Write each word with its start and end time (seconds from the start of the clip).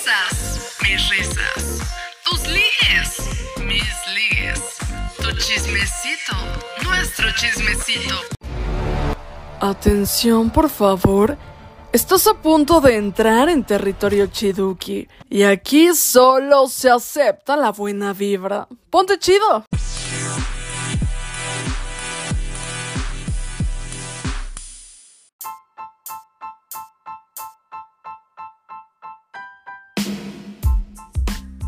risas, 0.00 0.76
mis 0.82 1.10
risas. 1.10 1.80
Tus 2.24 2.46
ligues, 2.46 3.18
mis 3.64 3.84
ligues. 4.14 4.60
Tu 5.16 5.32
chismecito, 5.36 6.36
nuestro 6.84 7.26
chismecito. 7.32 8.14
Atención, 9.60 10.50
por 10.50 10.70
favor. 10.70 11.36
Estás 11.92 12.26
a 12.28 12.34
punto 12.34 12.80
de 12.80 12.96
entrar 12.96 13.48
en 13.48 13.64
territorio 13.64 14.26
Chiduki. 14.28 15.08
Y 15.28 15.42
aquí 15.42 15.94
solo 15.94 16.68
se 16.68 16.88
acepta 16.88 17.56
la 17.56 17.72
buena 17.72 18.12
vibra. 18.12 18.68
Ponte 18.90 19.18
chido. 19.18 19.64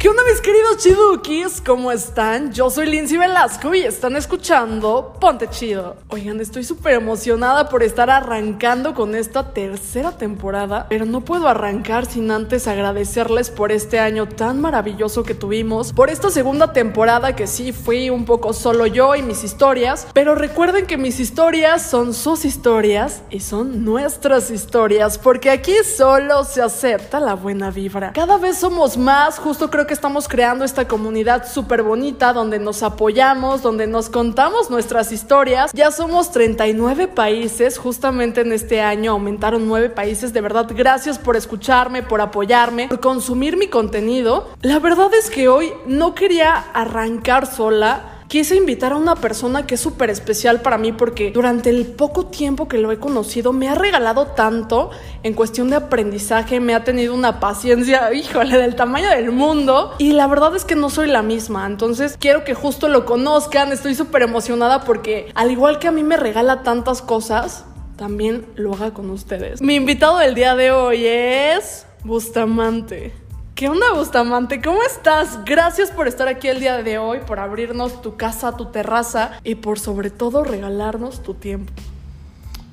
¿Qué 0.03 0.09
onda 0.09 0.25
mis 0.29 0.41
queridos 0.41 0.79
chidukis? 0.79 1.63
¿Cómo 1.65 1.93
están? 1.93 2.53
Yo 2.53 2.69
soy 2.71 2.87
Lindsay 2.87 3.17
Velasco 3.17 3.73
y 3.73 3.83
están 3.83 4.17
escuchando 4.17 5.17
Ponte 5.21 5.49
Chido. 5.49 5.95
Oigan, 6.09 6.41
estoy 6.41 6.65
súper 6.65 6.95
emocionada 6.95 7.69
por 7.69 7.85
estar 7.85 8.11
arrancando 8.11 8.95
con 8.95 9.15
esta 9.15 9.53
tercera 9.53 10.11
temporada, 10.11 10.87
pero 10.89 11.05
no 11.05 11.21
puedo 11.21 11.47
arrancar 11.47 12.07
sin 12.07 12.33
antes 12.33 12.67
agradecerles 12.67 13.51
por 13.51 13.71
este 13.71 14.01
año 14.01 14.27
tan 14.27 14.61
maravilloso 14.61 15.23
que 15.23 15.35
tuvimos, 15.35 15.93
por 15.93 16.11
esta 16.11 16.31
segunda 16.31 16.73
temporada 16.73 17.37
que 17.37 17.47
sí 17.47 17.71
fui 17.71 18.11
un 18.11 18.25
poco 18.25 18.55
solo 18.55 18.89
yo 18.89 19.15
y 19.15 19.23
mis 19.23 19.45
historias, 19.45 20.09
pero 20.13 20.35
recuerden 20.35 20.89
que 20.89 20.97
mis 20.97 21.21
historias 21.21 21.89
son 21.89 22.13
sus 22.13 22.45
historias 22.45 23.23
y 23.31 23.39
son 23.39 23.85
nuestras 23.85 24.51
historias, 24.51 25.17
porque 25.17 25.51
aquí 25.51 25.75
solo 25.85 26.43
se 26.43 26.61
acepta 26.61 27.21
la 27.21 27.35
buena 27.35 27.71
vibra. 27.71 28.11
Cada 28.15 28.37
vez 28.37 28.59
somos 28.59 28.97
más, 28.97 29.39
justo 29.39 29.71
creo 29.71 29.87
que 29.87 29.92
estamos 29.93 30.29
creando 30.29 30.65
esta 30.65 30.89
comunidad 30.89 31.47
súper 31.49 31.83
bonita 31.83 32.33
donde 32.33 32.59
nos 32.59 32.83
apoyamos, 32.83 33.63
donde 33.63 33.87
nos 33.87 34.09
contamos 34.09 34.71
nuestras 34.71 35.13
historias. 35.13 35.71
Ya 35.73 35.91
somos 35.91 36.33
39 36.33 37.09
países, 37.09 37.79
justamente 37.79 38.41
en 38.41 38.53
este 38.53 38.81
año 38.81 39.13
aumentaron 39.13 39.69
9 39.69 39.91
países. 39.91 40.33
De 40.33 40.41
verdad, 40.41 40.67
gracias 40.75 41.19
por 41.19 41.37
escucharme, 41.37 42.03
por 42.03 42.21
apoyarme, 42.21 42.89
por 42.89 43.01
consumir 43.01 43.57
mi 43.57 43.69
contenido. 43.69 44.49
La 44.63 44.79
verdad 44.79 45.13
es 45.15 45.31
que 45.31 45.49
hoy 45.49 45.73
no 45.87 46.15
quería 46.15 46.55
arrancar 46.73 47.47
sola 47.47 48.12
quise 48.33 48.57
invitar 48.57 48.93
a 48.93 48.97
una 48.97 49.15
persona 49.15 49.67
que 49.67 49.75
es 49.75 49.81
súper 49.83 50.09
especial 50.09 50.63
para 50.63 50.79
mí 50.79 50.91
porque 50.91 51.33
durante 51.33 51.69
el 51.69 51.85
poco 51.85 52.29
tiempo 52.29 52.67
que 52.67 52.79
lo 52.79 52.91
he 52.91 52.99
conocido 52.99 53.53
me 53.53 53.69
ha 53.69 53.75
regalado 53.75 54.29
tanto 54.29 54.89
en 55.23 55.35
cuestión 55.35 55.69
de 55.69 55.77
aprendizaje, 55.77 56.59
me 56.59 56.75
ha 56.75 56.83
tenido 56.83 57.13
una 57.13 57.41
paciencia, 57.41 58.11
híjole, 58.15 58.57
del 58.57 58.75
tamaño 58.75 59.11
del 59.11 59.33
mundo 59.33 59.93
y 59.99 60.13
la 60.13 60.29
verdad 60.29 60.57
es 60.57 60.65
que 60.65 60.77
no 60.77 60.89
soy 60.89 61.09
la 61.09 61.21
misma, 61.21 61.67
entonces 61.67 62.17
quiero 62.19 62.43
que 62.43 62.55
justo 62.55 62.89
lo 62.89 63.05
conozcan, 63.05 63.71
estoy 63.71 63.95
súper 63.95 64.23
emocionada 64.23 64.83
porque 64.85 65.31
al 65.35 65.51
igual 65.51 65.79
que 65.79 65.89
a 65.89 65.93
mí 65.93 66.03
me 66.03 66.17
regala 66.17 66.63
tantas 66.63 67.03
cosas, 67.03 67.67
también 67.97 68.47
lo 68.55 68.73
haga 68.73 68.95
con 68.95 69.11
ustedes. 69.11 69.61
Mi 69.61 69.75
invitado 69.75 70.17
del 70.17 70.35
día 70.35 70.57
de 70.57 70.71
hoy 70.71 71.05
es 71.05 71.85
Bustamante. 72.03 73.13
¿Qué 73.55 73.69
onda, 73.69 73.93
Bustamante? 73.93 74.63
¿Cómo 74.63 74.83
estás? 74.83 75.45
Gracias 75.45 75.91
por 75.91 76.09
estar 76.09 76.27
aquí 76.27 76.49
el 76.49 76.59
día 76.59 76.83
de 76.83 76.97
hoy, 76.97 77.21
por 77.21 77.39
abrirnos 77.39 78.01
tu 78.01 78.17
casa, 78.17 78.57
tu 78.57 78.67
terraza 78.67 79.33
y 79.45 79.57
por 79.57 79.79
sobre 79.79 80.11
todo 80.11 80.43
regalarnos 80.43 81.23
tu 81.23 81.35
tiempo. 81.35 81.71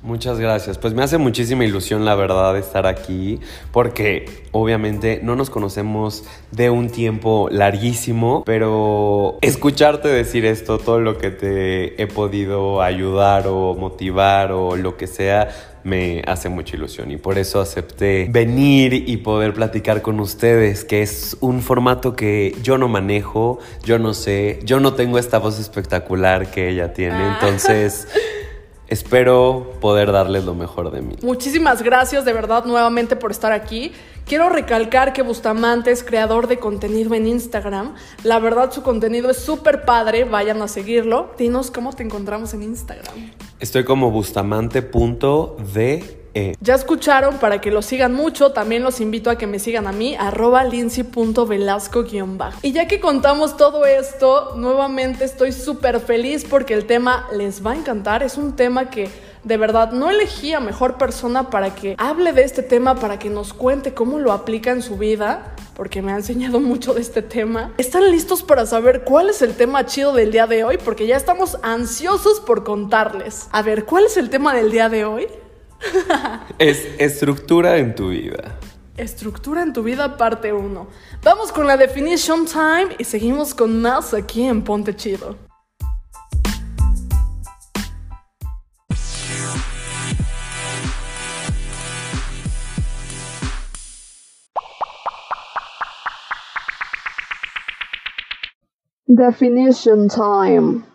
Muchas 0.02 0.40
gracias. 0.40 0.78
Pues 0.78 0.94
me 0.94 1.02
hace 1.02 1.18
muchísima 1.18 1.64
ilusión 1.64 2.06
la 2.06 2.14
verdad 2.14 2.56
estar 2.56 2.86
aquí 2.86 3.38
porque 3.70 4.44
obviamente 4.50 5.20
no 5.22 5.36
nos 5.36 5.50
conocemos 5.50 6.24
de 6.52 6.70
un 6.70 6.88
tiempo 6.88 7.48
larguísimo, 7.50 8.42
pero 8.46 9.36
escucharte 9.42 10.08
decir 10.08 10.46
esto, 10.46 10.78
todo 10.78 11.00
lo 11.00 11.18
que 11.18 11.30
te 11.30 12.02
he 12.02 12.06
podido 12.06 12.80
ayudar 12.80 13.46
o 13.46 13.74
motivar 13.74 14.52
o 14.52 14.74
lo 14.74 14.96
que 14.96 15.06
sea, 15.06 15.48
me 15.84 16.22
hace 16.26 16.48
mucha 16.48 16.76
ilusión 16.76 17.10
y 17.10 17.16
por 17.18 17.36
eso 17.38 17.60
acepté 17.60 18.26
venir 18.30 18.92
y 18.94 19.18
poder 19.18 19.52
platicar 19.52 20.00
con 20.00 20.18
ustedes, 20.20 20.84
que 20.84 21.02
es 21.02 21.36
un 21.40 21.60
formato 21.60 22.16
que 22.16 22.56
yo 22.62 22.78
no 22.78 22.88
manejo, 22.88 23.58
yo 23.84 23.98
no 23.98 24.14
sé, 24.14 24.60
yo 24.64 24.80
no 24.80 24.94
tengo 24.94 25.18
esta 25.18 25.38
voz 25.38 25.58
espectacular 25.58 26.50
que 26.50 26.70
ella 26.70 26.94
tiene, 26.94 27.16
ah. 27.16 27.38
entonces... 27.38 28.08
Espero 28.90 29.72
poder 29.80 30.12
darles 30.12 30.44
lo 30.44 30.54
mejor 30.54 30.90
de 30.90 31.00
mí. 31.00 31.16
Muchísimas 31.22 31.80
gracias 31.80 32.24
de 32.24 32.32
verdad 32.32 32.64
nuevamente 32.64 33.16
por 33.16 33.30
estar 33.30 33.52
aquí. 33.52 33.92
Quiero 34.26 34.48
recalcar 34.48 35.12
que 35.12 35.22
Bustamante 35.22 35.92
es 35.92 36.04
creador 36.04 36.48
de 36.48 36.58
contenido 36.58 37.14
en 37.14 37.26
Instagram. 37.26 37.94
La 38.24 38.40
verdad 38.40 38.72
su 38.72 38.82
contenido 38.82 39.30
es 39.30 39.38
súper 39.38 39.84
padre, 39.84 40.24
vayan 40.24 40.60
a 40.60 40.68
seguirlo. 40.68 41.30
Dinos 41.38 41.70
cómo 41.70 41.92
te 41.92 42.02
encontramos 42.02 42.52
en 42.52 42.64
Instagram. 42.64 43.14
Estoy 43.60 43.84
como 43.84 44.10
bustamante.de 44.10 46.19
eh. 46.34 46.54
Ya 46.60 46.74
escucharon, 46.74 47.38
para 47.38 47.60
que 47.60 47.70
lo 47.70 47.82
sigan 47.82 48.14
mucho, 48.14 48.52
también 48.52 48.82
los 48.82 49.00
invito 49.00 49.30
a 49.30 49.36
que 49.36 49.46
me 49.46 49.58
sigan 49.58 49.86
a 49.86 49.92
mí, 49.92 50.16
arroba 50.18 50.64
lindsay.velasco-bajo. 50.64 52.58
Y 52.62 52.72
ya 52.72 52.86
que 52.86 53.00
contamos 53.00 53.56
todo 53.56 53.84
esto, 53.86 54.54
nuevamente 54.56 55.24
estoy 55.24 55.52
súper 55.52 56.00
feliz 56.00 56.44
porque 56.48 56.74
el 56.74 56.86
tema 56.86 57.28
les 57.32 57.64
va 57.64 57.72
a 57.72 57.76
encantar. 57.76 58.22
Es 58.22 58.36
un 58.36 58.56
tema 58.56 58.90
que 58.90 59.08
de 59.42 59.56
verdad 59.56 59.92
no 59.92 60.10
elegí 60.10 60.52
a 60.52 60.60
mejor 60.60 60.98
persona 60.98 61.50
para 61.50 61.74
que 61.74 61.94
hable 61.98 62.32
de 62.32 62.42
este 62.42 62.62
tema, 62.62 62.94
para 62.96 63.18
que 63.18 63.30
nos 63.30 63.52
cuente 63.52 63.94
cómo 63.94 64.18
lo 64.18 64.32
aplica 64.32 64.70
en 64.70 64.82
su 64.82 64.96
vida 64.98 65.54
porque 65.74 66.02
me 66.02 66.12
ha 66.12 66.16
enseñado 66.16 66.60
mucho 66.60 66.92
de 66.92 67.00
este 67.00 67.22
tema. 67.22 67.72
¿Están 67.78 68.10
listos 68.10 68.42
para 68.42 68.66
saber 68.66 69.02
cuál 69.02 69.30
es 69.30 69.40
el 69.40 69.54
tema 69.54 69.86
chido 69.86 70.12
del 70.12 70.30
día 70.30 70.46
de 70.46 70.62
hoy? 70.62 70.76
Porque 70.76 71.06
ya 71.06 71.16
estamos 71.16 71.56
ansiosos 71.62 72.40
por 72.40 72.64
contarles. 72.64 73.48
A 73.50 73.62
ver, 73.62 73.86
¿cuál 73.86 74.04
es 74.04 74.18
el 74.18 74.28
tema 74.28 74.54
del 74.54 74.70
día 74.70 74.90
de 74.90 75.06
hoy? 75.06 75.26
Es 76.58 76.86
estructura 76.98 77.78
en 77.78 77.94
tu 77.94 78.10
vida. 78.10 78.58
Estructura 78.96 79.62
en 79.62 79.72
tu 79.72 79.82
vida, 79.82 80.16
parte 80.16 80.52
1. 80.52 80.86
Vamos 81.22 81.52
con 81.52 81.66
la 81.66 81.76
definition 81.76 82.44
time 82.44 82.88
y 82.98 83.04
seguimos 83.04 83.54
con 83.54 83.80
más 83.80 84.12
aquí 84.12 84.44
en 84.44 84.62
Ponte 84.62 84.94
Chido. 84.94 85.36
Definition 99.06 100.08
time. 100.08 100.89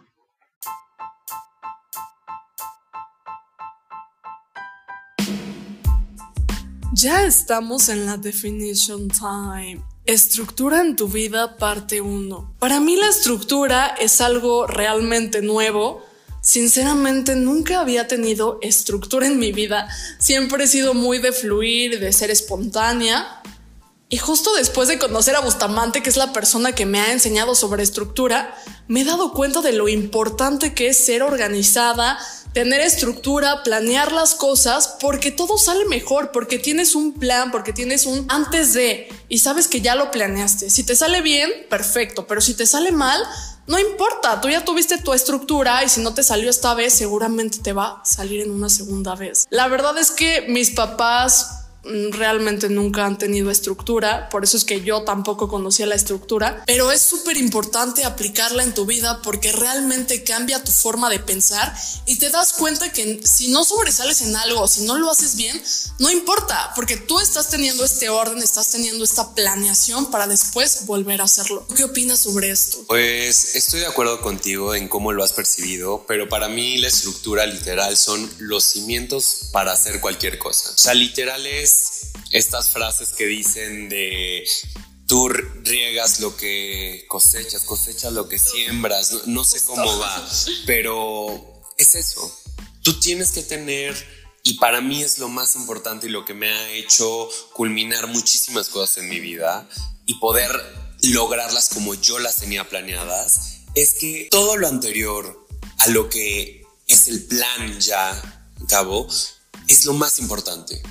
Ya 6.97 7.25
estamos 7.25 7.89
en 7.89 8.05
la 8.05 8.15
definition 8.15 9.09
time. 9.09 9.83
Estructura 10.05 10.79
en 10.79 10.95
tu 10.95 11.09
vida, 11.09 11.57
parte 11.57 11.99
1. 11.99 12.55
Para 12.57 12.79
mí 12.79 12.95
la 12.95 13.09
estructura 13.09 13.87
es 13.99 14.21
algo 14.21 14.65
realmente 14.65 15.41
nuevo. 15.41 16.05
Sinceramente 16.39 17.35
nunca 17.35 17.81
había 17.81 18.07
tenido 18.07 18.59
estructura 18.61 19.27
en 19.27 19.39
mi 19.39 19.51
vida. 19.51 19.89
Siempre 20.19 20.63
he 20.63 20.67
sido 20.67 20.93
muy 20.93 21.17
de 21.17 21.33
fluir, 21.33 21.99
de 21.99 22.13
ser 22.13 22.31
espontánea. 22.31 23.41
Y 24.07 24.15
justo 24.15 24.55
después 24.55 24.87
de 24.87 24.97
conocer 24.97 25.35
a 25.35 25.41
Bustamante, 25.41 26.01
que 26.01 26.09
es 26.09 26.15
la 26.15 26.31
persona 26.31 26.71
que 26.71 26.85
me 26.85 27.01
ha 27.01 27.11
enseñado 27.11 27.55
sobre 27.55 27.83
estructura, 27.83 28.55
me 28.87 29.01
he 29.01 29.05
dado 29.05 29.33
cuenta 29.33 29.61
de 29.61 29.73
lo 29.73 29.87
importante 29.87 30.73
que 30.73 30.87
es 30.89 31.05
ser 31.05 31.23
organizada, 31.23 32.17
tener 32.53 32.79
estructura, 32.81 33.63
planear 33.63 34.11
las 34.11 34.33
cosas, 34.33 34.95
porque 35.01 35.31
todo 35.31 35.57
sale 35.57 35.85
mejor, 35.85 36.31
porque 36.31 36.57
tienes 36.57 36.95
un 36.95 37.13
plan, 37.13 37.51
porque 37.51 37.73
tienes 37.73 38.05
un 38.05 38.25
antes 38.29 38.73
de 38.73 39.09
y 39.27 39.39
sabes 39.39 39.67
que 39.67 39.81
ya 39.81 39.95
lo 39.95 40.11
planeaste. 40.11 40.69
Si 40.69 40.83
te 40.83 40.95
sale 40.95 41.21
bien, 41.21 41.49
perfecto, 41.69 42.27
pero 42.27 42.39
si 42.41 42.53
te 42.53 42.65
sale 42.65 42.91
mal, 42.91 43.21
no 43.67 43.79
importa, 43.79 44.39
tú 44.39 44.49
ya 44.49 44.63
tuviste 44.63 44.99
tu 44.99 45.13
estructura 45.13 45.83
y 45.83 45.89
si 45.89 45.99
no 46.01 46.13
te 46.13 46.23
salió 46.23 46.49
esta 46.49 46.73
vez, 46.75 46.93
seguramente 46.93 47.57
te 47.59 47.73
va 47.73 48.01
a 48.01 48.05
salir 48.05 48.41
en 48.41 48.51
una 48.51 48.69
segunda 48.69 49.15
vez. 49.15 49.47
La 49.49 49.67
verdad 49.67 49.97
es 49.97 50.11
que 50.11 50.45
mis 50.47 50.71
papás 50.71 51.64
realmente 52.11 52.69
nunca 52.69 53.05
han 53.05 53.17
tenido 53.17 53.51
estructura, 53.51 54.29
por 54.29 54.43
eso 54.43 54.57
es 54.57 54.65
que 54.65 54.81
yo 54.81 55.03
tampoco 55.03 55.47
conocía 55.47 55.85
la 55.85 55.95
estructura, 55.95 56.63
pero 56.65 56.91
es 56.91 57.01
súper 57.01 57.37
importante 57.37 58.03
aplicarla 58.03 58.63
en 58.63 58.73
tu 58.73 58.85
vida 58.85 59.21
porque 59.21 59.51
realmente 59.51 60.23
cambia 60.23 60.63
tu 60.63 60.71
forma 60.71 61.09
de 61.09 61.19
pensar 61.19 61.75
y 62.05 62.17
te 62.17 62.29
das 62.29 62.53
cuenta 62.53 62.91
que 62.91 63.21
si 63.23 63.49
no 63.49 63.63
sobresales 63.63 64.21
en 64.21 64.35
algo, 64.35 64.67
si 64.67 64.83
no 64.83 64.97
lo 64.97 65.11
haces 65.11 65.35
bien, 65.35 65.61
no 65.99 66.09
importa, 66.09 66.71
porque 66.75 66.97
tú 66.97 67.19
estás 67.19 67.49
teniendo 67.49 67.85
este 67.85 68.09
orden, 68.09 68.41
estás 68.41 68.69
teniendo 68.69 69.03
esta 69.03 69.33
planeación 69.33 70.09
para 70.11 70.27
después 70.27 70.85
volver 70.85 71.21
a 71.21 71.25
hacerlo. 71.25 71.65
¿Qué 71.75 71.83
opinas 71.83 72.19
sobre 72.19 72.51
esto? 72.51 72.83
Pues 72.87 73.55
estoy 73.55 73.81
de 73.81 73.87
acuerdo 73.87 74.21
contigo 74.21 74.75
en 74.75 74.87
cómo 74.87 75.11
lo 75.11 75.23
has 75.23 75.33
percibido, 75.33 76.05
pero 76.07 76.27
para 76.29 76.49
mí 76.49 76.77
la 76.77 76.87
estructura 76.87 77.45
literal 77.45 77.95
son 77.97 78.29
los 78.39 78.63
cimientos 78.63 79.49
para 79.51 79.73
hacer 79.73 79.99
cualquier 79.99 80.37
cosa. 80.37 80.71
O 80.71 80.77
sea, 80.77 80.93
literal 80.93 81.45
es 81.45 81.74
estas 82.31 82.69
frases 82.69 83.13
que 83.13 83.25
dicen 83.25 83.89
de 83.89 84.45
tú 85.07 85.29
riegas 85.29 86.19
lo 86.19 86.35
que 86.35 87.05
cosechas, 87.07 87.63
cosechas 87.63 88.13
lo 88.13 88.27
que 88.27 88.39
siembras, 88.39 89.27
no, 89.27 89.43
sé 89.43 89.63
cómo 89.63 89.99
va, 89.99 90.29
pero 90.65 91.63
es 91.77 91.95
eso. 91.95 92.39
Tú 92.81 92.99
tienes 92.99 93.31
que 93.31 93.41
tener, 93.41 93.95
y 94.43 94.55
para 94.55 94.81
mí 94.81 95.03
es 95.03 95.17
lo 95.19 95.29
más 95.29 95.55
importante 95.55 96.07
y 96.07 96.09
lo 96.09 96.25
que 96.25 96.33
me 96.33 96.51
ha 96.51 96.71
hecho 96.71 97.29
culminar 97.53 98.07
muchísimas 98.07 98.69
cosas 98.69 98.97
en 98.97 99.09
mi 99.09 99.19
vida 99.19 99.67
y 100.05 100.15
poder 100.19 100.51
lograrlas 101.03 101.69
como 101.69 101.93
yo 101.95 102.19
las 102.19 102.37
tenía 102.37 102.67
planeadas, 102.67 103.59
es 103.75 103.93
que 103.93 104.27
todo 104.31 104.57
lo 104.57 104.67
anterior 104.67 105.47
a 105.79 105.87
lo 105.87 106.09
que 106.09 106.65
es 106.87 107.07
el 107.07 107.23
plan 107.25 107.79
ya, 107.79 108.51
cabo, 108.67 109.07
es 109.67 109.85
lo 109.85 109.93
más 109.93 110.19
importante 110.19 110.81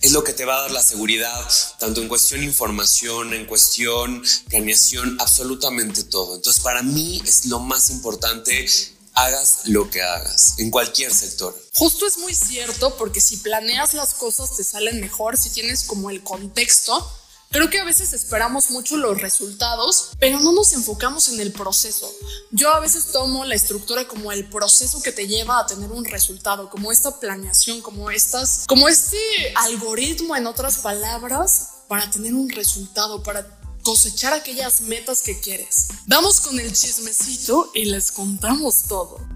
es 0.00 0.12
lo 0.12 0.22
que 0.24 0.32
te 0.32 0.44
va 0.44 0.56
a 0.56 0.60
dar 0.62 0.70
la 0.70 0.82
seguridad, 0.82 1.48
tanto 1.78 2.00
en 2.00 2.08
cuestión 2.08 2.42
información, 2.42 3.34
en 3.34 3.46
cuestión 3.46 4.22
planeación, 4.48 5.16
absolutamente 5.20 6.04
todo. 6.04 6.36
Entonces, 6.36 6.62
para 6.62 6.82
mí 6.82 7.22
es 7.24 7.46
lo 7.46 7.58
más 7.58 7.90
importante 7.90 8.66
hagas 9.14 9.62
lo 9.64 9.90
que 9.90 10.00
hagas, 10.00 10.54
en 10.58 10.70
cualquier 10.70 11.12
sector. 11.12 11.56
Justo 11.74 12.06
es 12.06 12.18
muy 12.18 12.34
cierto 12.34 12.96
porque 12.96 13.20
si 13.20 13.38
planeas 13.38 13.94
las 13.94 14.14
cosas 14.14 14.56
te 14.56 14.62
salen 14.62 15.00
mejor, 15.00 15.36
si 15.36 15.50
tienes 15.50 15.82
como 15.82 16.10
el 16.10 16.22
contexto, 16.22 17.10
Creo 17.50 17.70
que 17.70 17.78
a 17.78 17.84
veces 17.84 18.12
esperamos 18.12 18.70
mucho 18.70 18.98
los 18.98 19.22
resultados, 19.22 20.10
pero 20.18 20.38
no 20.40 20.52
nos 20.52 20.74
enfocamos 20.74 21.28
en 21.28 21.40
el 21.40 21.50
proceso. 21.50 22.12
Yo 22.50 22.70
a 22.70 22.80
veces 22.80 23.10
tomo 23.10 23.46
la 23.46 23.54
estructura 23.54 24.06
como 24.06 24.32
el 24.32 24.44
proceso 24.50 25.00
que 25.00 25.12
te 25.12 25.26
lleva 25.26 25.58
a 25.58 25.66
tener 25.66 25.90
un 25.90 26.04
resultado, 26.04 26.68
como 26.68 26.92
esta 26.92 27.18
planeación, 27.18 27.80
como 27.80 28.10
estas, 28.10 28.66
como 28.66 28.86
este 28.86 29.18
algoritmo 29.54 30.36
en 30.36 30.46
otras 30.46 30.78
palabras 30.78 31.84
para 31.88 32.10
tener 32.10 32.34
un 32.34 32.50
resultado, 32.50 33.22
para 33.22 33.58
cosechar 33.82 34.34
aquellas 34.34 34.82
metas 34.82 35.22
que 35.22 35.40
quieres. 35.40 35.88
Vamos 36.06 36.42
con 36.42 36.60
el 36.60 36.70
chismecito 36.74 37.70
y 37.74 37.86
les 37.86 38.12
contamos 38.12 38.82
todo. 38.82 39.26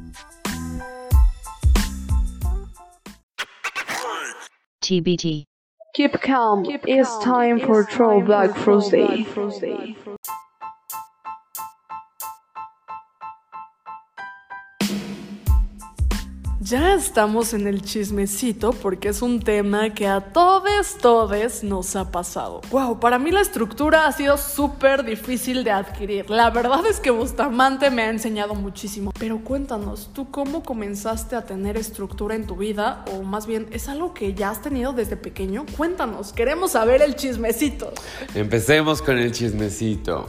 TBT 4.81 5.52
Keep 5.93 6.21
calm. 6.23 6.65
Keep 6.65 6.89
it's 6.89 7.09
calm. 7.09 7.23
time 7.23 7.57
it's 7.59 7.67
for 7.67 7.85
Throwback 7.85 8.57
Thursday. 8.57 9.27
Ya 16.65 16.95
estamos 16.95 17.55
en 17.55 17.67
el 17.67 17.83
chismecito 17.83 18.71
porque 18.71 19.09
es 19.09 19.21
un 19.21 19.41
tema 19.41 19.93
que 19.95 20.07
a 20.07 20.21
todos, 20.21 20.97
todes 20.99 21.65
nos 21.65 21.97
ha 21.97 22.13
pasado. 22.13 22.61
Wow, 22.71 23.01
para 23.01 23.19
mí 23.19 23.33
la 23.33 23.41
estructura 23.41 24.07
ha 24.07 24.13
sido 24.13 24.39
súper 24.39 25.05
difícil 25.05 25.65
de 25.65 25.73
adquirir. 25.73 26.31
La 26.31 26.51
verdad 26.51 26.87
es 26.87 27.01
que 27.01 27.11
Bustamante 27.11 27.91
me 27.91 28.03
ha 28.03 28.11
enseñado 28.11 28.55
muchísimo. 28.55 29.13
Pero 29.19 29.41
cuéntanos, 29.43 30.11
¿tú 30.13 30.31
cómo 30.31 30.63
comenzaste 30.63 31.35
a 31.35 31.45
tener 31.45 31.77
estructura 31.77 32.37
en 32.37 32.47
tu 32.47 32.55
vida? 32.55 33.05
O 33.13 33.25
más 33.25 33.49
bien, 33.49 33.67
¿es 33.73 33.89
algo 33.89 34.15
que 34.15 34.33
ya 34.35 34.51
has 34.51 34.63
tenido 34.63 34.93
desde 34.93 35.17
pequeño? 35.17 35.67
Cuéntanos, 35.77 36.33
queremos 36.33 36.71
saber 36.71 37.03
el 37.03 37.17
chismecito. 37.17 37.93
Empecemos 38.37 39.03
con 39.03 39.19
el 39.19 39.33
chismecito. 39.33 40.29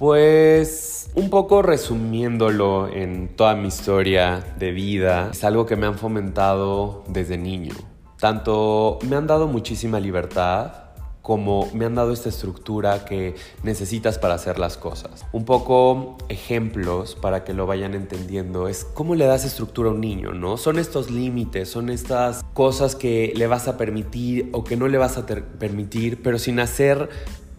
Pues 0.00 1.10
un 1.14 1.28
poco 1.28 1.60
resumiéndolo 1.60 2.88
en 2.88 3.36
toda 3.36 3.54
mi 3.54 3.68
historia 3.68 4.42
de 4.58 4.70
vida, 4.70 5.28
es 5.30 5.44
algo 5.44 5.66
que 5.66 5.76
me 5.76 5.86
han 5.86 5.98
fomentado 5.98 7.04
desde 7.06 7.36
niño. 7.36 7.74
Tanto 8.18 8.98
me 9.06 9.16
han 9.16 9.26
dado 9.26 9.46
muchísima 9.46 10.00
libertad 10.00 10.72
como 11.20 11.68
me 11.74 11.84
han 11.84 11.96
dado 11.96 12.14
esta 12.14 12.30
estructura 12.30 13.04
que 13.04 13.34
necesitas 13.62 14.18
para 14.18 14.36
hacer 14.36 14.58
las 14.58 14.78
cosas. 14.78 15.26
Un 15.32 15.44
poco 15.44 16.16
ejemplos 16.30 17.14
para 17.14 17.44
que 17.44 17.52
lo 17.52 17.66
vayan 17.66 17.92
entendiendo 17.92 18.68
es 18.68 18.86
cómo 18.86 19.14
le 19.14 19.26
das 19.26 19.44
estructura 19.44 19.90
a 19.90 19.92
un 19.92 20.00
niño, 20.00 20.32
¿no? 20.32 20.56
Son 20.56 20.78
estos 20.78 21.10
límites, 21.10 21.68
son 21.68 21.90
estas 21.90 22.42
cosas 22.54 22.96
que 22.96 23.34
le 23.36 23.46
vas 23.46 23.68
a 23.68 23.76
permitir 23.76 24.48
o 24.52 24.64
que 24.64 24.78
no 24.78 24.88
le 24.88 24.96
vas 24.96 25.18
a 25.18 25.26
permitir, 25.26 26.22
pero 26.22 26.38
sin 26.38 26.58
hacer 26.58 27.10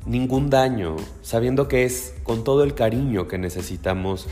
ningún 0.06 0.50
daño, 0.50 0.96
sabiendo 1.22 1.68
que 1.68 1.86
es 1.86 2.16
con 2.24 2.44
todo 2.44 2.64
el 2.64 2.74
cariño 2.74 3.28
que 3.28 3.38
necesitamos 3.38 4.28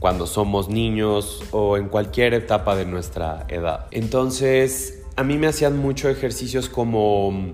cuando 0.00 0.26
somos 0.26 0.68
niños 0.68 1.44
o 1.52 1.76
en 1.76 1.88
cualquier 1.88 2.34
etapa 2.34 2.74
de 2.74 2.86
nuestra 2.86 3.46
edad. 3.48 3.86
Entonces, 3.92 5.04
a 5.16 5.22
mí 5.22 5.38
me 5.38 5.46
hacían 5.46 5.78
mucho 5.78 6.08
ejercicios 6.08 6.68
como 6.68 7.52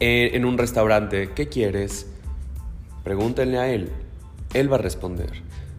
eh, 0.00 0.30
en 0.34 0.44
un 0.44 0.58
restaurante, 0.58 1.30
¿qué 1.34 1.48
quieres? 1.48 2.06
Pregúntenle 3.04 3.58
a 3.58 3.68
él, 3.72 3.92
él 4.52 4.72
va 4.72 4.76
a 4.76 4.80
responder. 4.80 5.30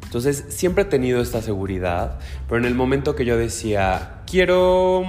Entonces, 0.04 0.46
siempre 0.48 0.84
he 0.84 0.88
tenido 0.88 1.22
esta 1.22 1.42
seguridad, 1.42 2.20
pero 2.48 2.58
en 2.58 2.66
el 2.66 2.74
momento 2.74 3.16
que 3.16 3.26
yo 3.26 3.38
decía, 3.38 4.24
quiero 4.26 5.04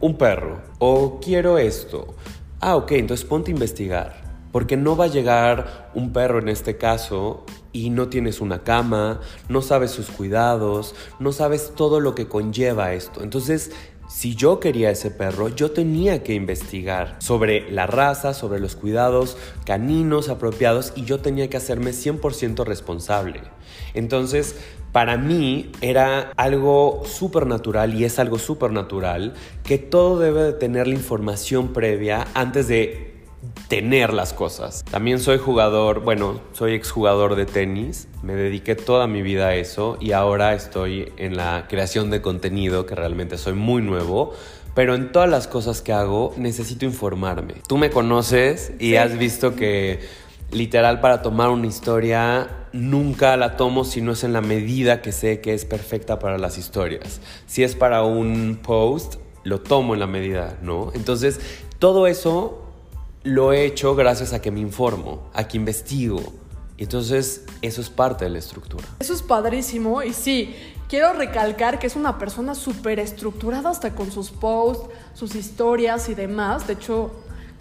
un 0.00 0.16
perro 0.16 0.62
o 0.78 1.20
quiero 1.20 1.58
esto, 1.58 2.14
ah, 2.60 2.74
ok, 2.76 2.92
entonces 2.92 3.26
ponte 3.26 3.50
a 3.50 3.54
investigar 3.54 4.19
porque 4.52 4.76
no 4.76 4.96
va 4.96 5.04
a 5.04 5.08
llegar 5.08 5.90
un 5.94 6.12
perro 6.12 6.38
en 6.38 6.48
este 6.48 6.76
caso 6.76 7.44
y 7.72 7.90
no 7.90 8.08
tienes 8.08 8.40
una 8.40 8.62
cama, 8.62 9.20
no 9.48 9.62
sabes 9.62 9.90
sus 9.90 10.10
cuidados, 10.10 10.94
no 11.18 11.32
sabes 11.32 11.72
todo 11.74 12.00
lo 12.00 12.14
que 12.14 12.28
conlleva 12.28 12.92
esto. 12.92 13.22
Entonces, 13.22 13.72
si 14.10 14.34
yo 14.34 14.58
quería 14.58 14.90
ese 14.90 15.12
perro, 15.12 15.50
yo 15.50 15.70
tenía 15.70 16.24
que 16.24 16.34
investigar 16.34 17.14
sobre 17.20 17.70
la 17.70 17.86
raza, 17.86 18.34
sobre 18.34 18.58
los 18.58 18.74
cuidados 18.74 19.36
caninos 19.64 20.28
apropiados 20.28 20.92
y 20.96 21.04
yo 21.04 21.20
tenía 21.20 21.48
que 21.48 21.56
hacerme 21.56 21.92
100% 21.92 22.64
responsable. 22.64 23.42
Entonces, 23.94 24.56
para 24.90 25.16
mí 25.16 25.70
era 25.80 26.32
algo 26.36 27.02
súper 27.04 27.46
natural 27.46 27.94
y 27.94 28.04
es 28.04 28.18
algo 28.18 28.40
súper 28.40 28.72
natural 28.72 29.34
que 29.62 29.78
todo 29.78 30.18
debe 30.18 30.42
de 30.42 30.52
tener 30.54 30.88
la 30.88 30.94
información 30.94 31.72
previa 31.72 32.26
antes 32.34 32.66
de 32.66 33.09
tener 33.68 34.12
las 34.12 34.32
cosas. 34.32 34.84
También 34.90 35.20
soy 35.20 35.38
jugador, 35.38 36.00
bueno, 36.00 36.40
soy 36.52 36.74
exjugador 36.74 37.36
de 37.36 37.46
tenis, 37.46 38.08
me 38.22 38.34
dediqué 38.34 38.74
toda 38.74 39.06
mi 39.06 39.22
vida 39.22 39.48
a 39.48 39.54
eso 39.54 39.96
y 40.00 40.12
ahora 40.12 40.54
estoy 40.54 41.12
en 41.16 41.36
la 41.36 41.66
creación 41.68 42.10
de 42.10 42.20
contenido, 42.20 42.86
que 42.86 42.94
realmente 42.94 43.38
soy 43.38 43.54
muy 43.54 43.82
nuevo. 43.82 44.32
Pero 44.74 44.94
en 44.94 45.10
todas 45.10 45.28
las 45.28 45.48
cosas 45.48 45.82
que 45.82 45.92
hago 45.92 46.32
necesito 46.36 46.84
informarme. 46.84 47.54
Tú 47.66 47.76
me 47.76 47.90
conoces 47.90 48.72
y 48.78 48.94
has 48.96 49.18
visto 49.18 49.56
que 49.56 50.00
literal 50.52 51.00
para 51.00 51.22
tomar 51.22 51.50
una 51.50 51.66
historia 51.66 52.48
nunca 52.72 53.36
la 53.36 53.56
tomo 53.56 53.84
si 53.84 54.00
no 54.00 54.12
es 54.12 54.22
en 54.22 54.32
la 54.32 54.40
medida 54.40 55.02
que 55.02 55.10
sé 55.10 55.40
que 55.40 55.54
es 55.54 55.64
perfecta 55.64 56.18
para 56.18 56.38
las 56.38 56.56
historias. 56.56 57.20
Si 57.46 57.64
es 57.64 57.74
para 57.74 58.04
un 58.04 58.60
post, 58.62 59.16
lo 59.42 59.60
tomo 59.60 59.94
en 59.94 60.00
la 60.00 60.06
medida, 60.06 60.58
¿no? 60.62 60.92
Entonces, 60.94 61.40
todo 61.78 62.06
eso 62.06 62.59
lo 63.22 63.52
he 63.52 63.64
hecho 63.64 63.94
gracias 63.94 64.32
a 64.32 64.40
que 64.40 64.50
me 64.50 64.60
informo, 64.60 65.30
a 65.34 65.46
que 65.46 65.56
investigo. 65.56 66.20
Entonces, 66.78 67.44
eso 67.60 67.80
es 67.80 67.90
parte 67.90 68.24
de 68.24 68.30
la 68.30 68.38
estructura. 68.38 68.84
Eso 69.00 69.12
es 69.12 69.22
padrísimo 69.22 70.02
y 70.02 70.14
sí, 70.14 70.54
quiero 70.88 71.12
recalcar 71.12 71.78
que 71.78 71.86
es 71.86 71.96
una 71.96 72.18
persona 72.18 72.54
súper 72.54 72.98
estructurada 72.98 73.68
hasta 73.68 73.94
con 73.94 74.10
sus 74.10 74.30
posts, 74.30 74.88
sus 75.14 75.34
historias 75.34 76.08
y 76.08 76.14
demás. 76.14 76.66
De 76.66 76.72
hecho, 76.72 77.10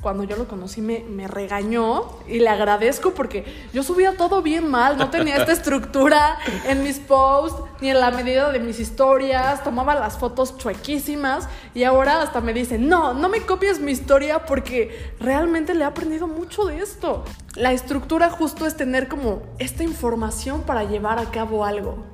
cuando 0.02 0.24
yo 0.24 0.38
lo 0.38 0.48
conocí 0.48 0.82
me, 0.82 1.00
me, 1.00 1.28
regañó 1.28 2.06
y 2.28 2.40
le 2.40 2.50
agradezco 2.50 3.14
porque 3.14 3.44
yo 3.74 3.84
subía 3.84 4.16
todo 4.16 4.42
bien 4.42 4.70
mal, 4.70 4.98
no 4.98 5.10
tenía 5.10 5.38
esta 5.38 5.52
estructura 5.60 6.38
en 6.66 6.84
mis 6.84 7.00
posts 7.00 7.62
ni 7.82 7.90
en 7.90 8.00
la 8.00 8.12
medida 8.12 8.52
de 8.52 8.60
mis 8.60 8.80
historias, 8.80 9.64
tomaba 9.64 9.96
las 9.96 10.18
fotos 10.18 10.58
chuequísimas 10.58 11.50
y 11.74 11.84
ahora 11.84 12.22
hasta 12.22 12.42
me 12.42 12.54
dice, 12.54 12.78
no, 12.78 13.14
no 13.14 13.30
me 13.30 13.42
copies 13.42 13.80
mi 13.80 13.92
historia 13.92 14.46
porque 14.46 15.14
realmente 15.20 15.74
le 15.74 15.82
he 15.82 15.88
aprendido 15.88 16.28
mucho 16.28 16.66
de 16.66 16.80
esto. 16.80 17.26
La 17.56 17.74
estructura 17.74 18.30
justo 18.30 18.66
es 18.66 18.78
tener 18.78 19.08
como 19.08 19.44
esta 19.60 19.84
información 19.84 20.62
para 20.62 20.84
llevar 20.84 21.20
a 21.20 21.32
cabo 21.32 21.66
algo. 21.66 22.06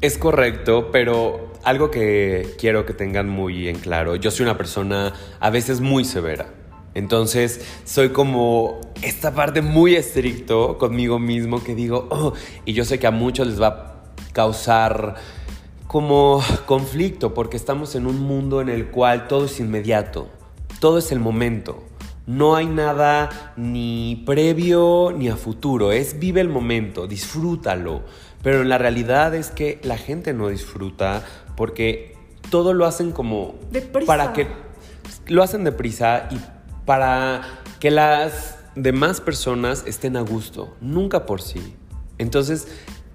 Es 0.00 0.18
correcto, 0.18 0.90
pero 0.92 1.52
algo 1.64 1.90
que 1.90 2.54
quiero 2.58 2.84
que 2.84 2.92
tengan 2.92 3.28
muy 3.28 3.68
en 3.68 3.78
claro, 3.78 4.16
yo 4.16 4.30
soy 4.30 4.44
una 4.44 4.58
persona 4.58 5.14
a 5.40 5.50
veces 5.50 5.80
muy 5.80 6.04
severa 6.04 6.46
entonces 6.94 7.60
soy 7.84 8.10
como 8.10 8.80
esta 9.02 9.34
parte 9.34 9.62
muy 9.62 9.96
estricto 9.96 10.78
conmigo 10.78 11.18
mismo 11.18 11.62
que 11.62 11.74
digo, 11.74 12.06
oh, 12.10 12.32
y 12.64 12.72
yo 12.72 12.84
sé 12.84 12.98
que 12.98 13.06
a 13.06 13.10
muchos 13.10 13.46
les 13.46 13.60
va 13.60 13.66
a 13.66 13.94
causar 14.32 15.16
como 15.86 16.42
conflicto 16.66 17.34
porque 17.34 17.56
estamos 17.56 17.94
en 17.94 18.06
un 18.06 18.20
mundo 18.20 18.60
en 18.60 18.68
el 18.68 18.86
cual 18.86 19.28
todo 19.28 19.46
es 19.46 19.60
inmediato, 19.60 20.28
todo 20.80 20.98
es 20.98 21.12
el 21.12 21.20
momento. 21.20 21.84
No 22.26 22.56
hay 22.56 22.66
nada 22.66 23.52
ni 23.56 24.22
previo 24.24 25.12
ni 25.14 25.28
a 25.28 25.36
futuro, 25.36 25.92
es 25.92 26.18
vive 26.18 26.40
el 26.40 26.48
momento, 26.48 27.06
disfrútalo. 27.06 28.02
Pero 28.42 28.64
la 28.64 28.78
realidad 28.78 29.34
es 29.34 29.50
que 29.50 29.78
la 29.82 29.98
gente 29.98 30.32
no 30.32 30.48
disfruta 30.48 31.22
porque 31.56 32.16
todo 32.50 32.72
lo 32.72 32.86
hacen 32.86 33.12
como 33.12 33.56
deprisa. 33.70 34.06
para 34.06 34.32
que 34.32 34.46
lo 35.26 35.42
hacen 35.42 35.64
deprisa 35.64 36.28
y 36.30 36.38
para 36.84 37.42
que 37.80 37.90
las 37.90 38.58
demás 38.74 39.20
personas 39.20 39.84
estén 39.86 40.16
a 40.16 40.20
gusto, 40.20 40.76
nunca 40.80 41.26
por 41.26 41.40
sí. 41.40 41.76
Entonces, 42.18 42.68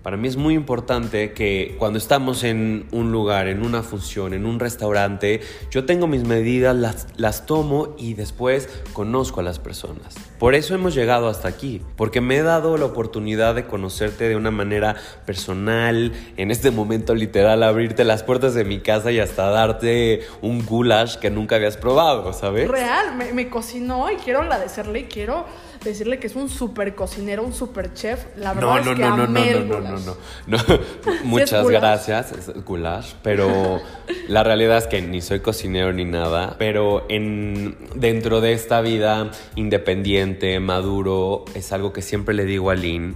para 0.09 0.17
mí 0.17 0.27
es 0.27 0.37
muy 0.37 0.55
importante 0.55 1.33
que 1.33 1.75
cuando 1.77 1.99
estamos 1.99 2.43
en 2.43 2.87
un 2.91 3.11
lugar, 3.11 3.47
en 3.47 3.63
una 3.63 3.83
función, 3.83 4.33
en 4.33 4.47
un 4.47 4.59
restaurante, 4.59 5.41
yo 5.69 5.85
tengo 5.85 6.07
mis 6.07 6.23
medidas, 6.23 6.75
las, 6.75 7.05
las, 7.15 7.45
tomo 7.45 7.93
y 7.95 8.15
después 8.15 8.69
conozco 8.93 9.41
a 9.41 9.43
las 9.43 9.59
personas. 9.59 10.15
Por 10.39 10.55
eso 10.55 10.73
hemos 10.73 10.95
llegado 10.95 11.27
hasta 11.27 11.47
aquí, 11.47 11.83
porque 11.95 12.21
me 12.21 12.37
he 12.37 12.41
dado 12.41 12.75
la 12.77 12.85
oportunidad 12.85 13.53
de 13.53 13.67
conocerte 13.67 14.27
de 14.27 14.35
una 14.35 14.49
manera 14.49 14.95
personal, 15.27 16.11
en 16.37 16.49
este 16.49 16.71
momento 16.71 17.13
literal, 17.13 17.61
abrirte 17.61 18.03
las 18.03 18.23
puertas 18.23 18.55
de 18.55 18.63
mi 18.63 18.79
casa 18.79 19.11
y 19.11 19.19
hasta 19.19 19.47
darte 19.51 20.21
un 20.41 20.65
goulash 20.65 21.17
que 21.17 21.29
nunca 21.29 21.57
habías 21.57 21.77
probado, 21.77 22.33
¿sabes? 22.33 22.67
Real, 22.67 23.15
me, 23.15 23.31
me 23.31 23.47
cocinó 23.51 24.09
y 24.09 24.15
quiero 24.15 24.39
agradecerle 24.39 25.01
y 25.01 25.03
quiero 25.03 25.45
decirle 25.83 26.19
que 26.19 26.27
es 26.27 26.35
un 26.35 26.49
super 26.49 26.95
cocinero, 26.95 27.43
un 27.43 27.53
super 27.53 27.93
chef. 27.93 28.25
La 28.37 28.53
verdad 28.53 28.69
no, 28.69 28.77
es 28.79 28.85
no, 28.85 28.95
que 28.95 29.01
no, 29.01 29.17
no, 29.17 29.23
amé 29.23 29.53
no, 29.53 29.59
no, 29.59 29.79
no, 29.79 29.99
no, 29.99 30.17
no, 30.47 30.57
no. 30.67 30.79
Muchas 31.23 31.67
gracias, 31.67 32.31
es 32.31 32.63
goulash, 32.65 33.13
pero 33.23 33.81
la 34.27 34.43
realidad 34.43 34.77
es 34.77 34.87
que 34.87 35.01
ni 35.01 35.21
soy 35.21 35.39
cocinero 35.39 35.93
ni 35.93 36.05
nada, 36.05 36.55
pero 36.57 37.05
en 37.09 37.77
dentro 37.95 38.41
de 38.41 38.53
esta 38.53 38.81
vida 38.81 39.31
independiente, 39.55 40.59
maduro, 40.59 41.45
es 41.55 41.71
algo 41.71 41.93
que 41.93 42.01
siempre 42.01 42.35
le 42.35 42.45
digo 42.45 42.69
a 42.69 42.75
Lynn 42.75 43.15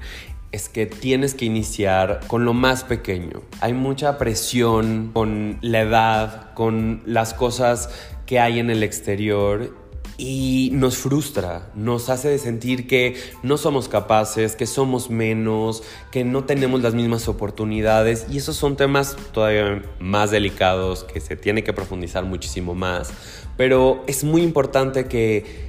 es 0.53 0.69
que 0.69 0.85
tienes 0.85 1.33
que 1.33 1.45
iniciar 1.45 2.19
con 2.27 2.45
lo 2.45 2.53
más 2.53 2.83
pequeño. 2.83 3.41
Hay 3.59 3.73
mucha 3.73 4.19
presión 4.19 5.09
con 5.11 5.57
la 5.61 5.81
edad, 5.81 6.53
con 6.53 7.01
las 7.07 7.33
cosas 7.33 7.89
que 8.27 8.39
hay 8.39 8.59
en 8.59 8.69
el 8.69 8.83
exterior 8.83 9.75
y 10.17 10.69
nos 10.73 10.97
frustra, 10.97 11.69
nos 11.75 12.09
hace 12.09 12.37
sentir 12.37 12.87
que 12.87 13.15
no 13.41 13.57
somos 13.57 13.89
capaces, 13.89 14.55
que 14.55 14.65
somos 14.65 15.09
menos, 15.09 15.83
que 16.11 16.23
no 16.23 16.43
tenemos 16.43 16.81
las 16.81 16.93
mismas 16.93 17.27
oportunidades 17.27 18.27
y 18.29 18.37
esos 18.37 18.55
son 18.55 18.75
temas 18.75 19.15
todavía 19.31 19.83
más 19.99 20.31
delicados 20.31 21.03
que 21.03 21.19
se 21.19 21.35
tiene 21.35 21.63
que 21.63 21.73
profundizar 21.73 22.25
muchísimo 22.25 22.75
más. 22.75 23.11
Pero 23.57 24.03
es 24.07 24.23
muy 24.23 24.41
importante 24.41 25.05
que, 25.05 25.67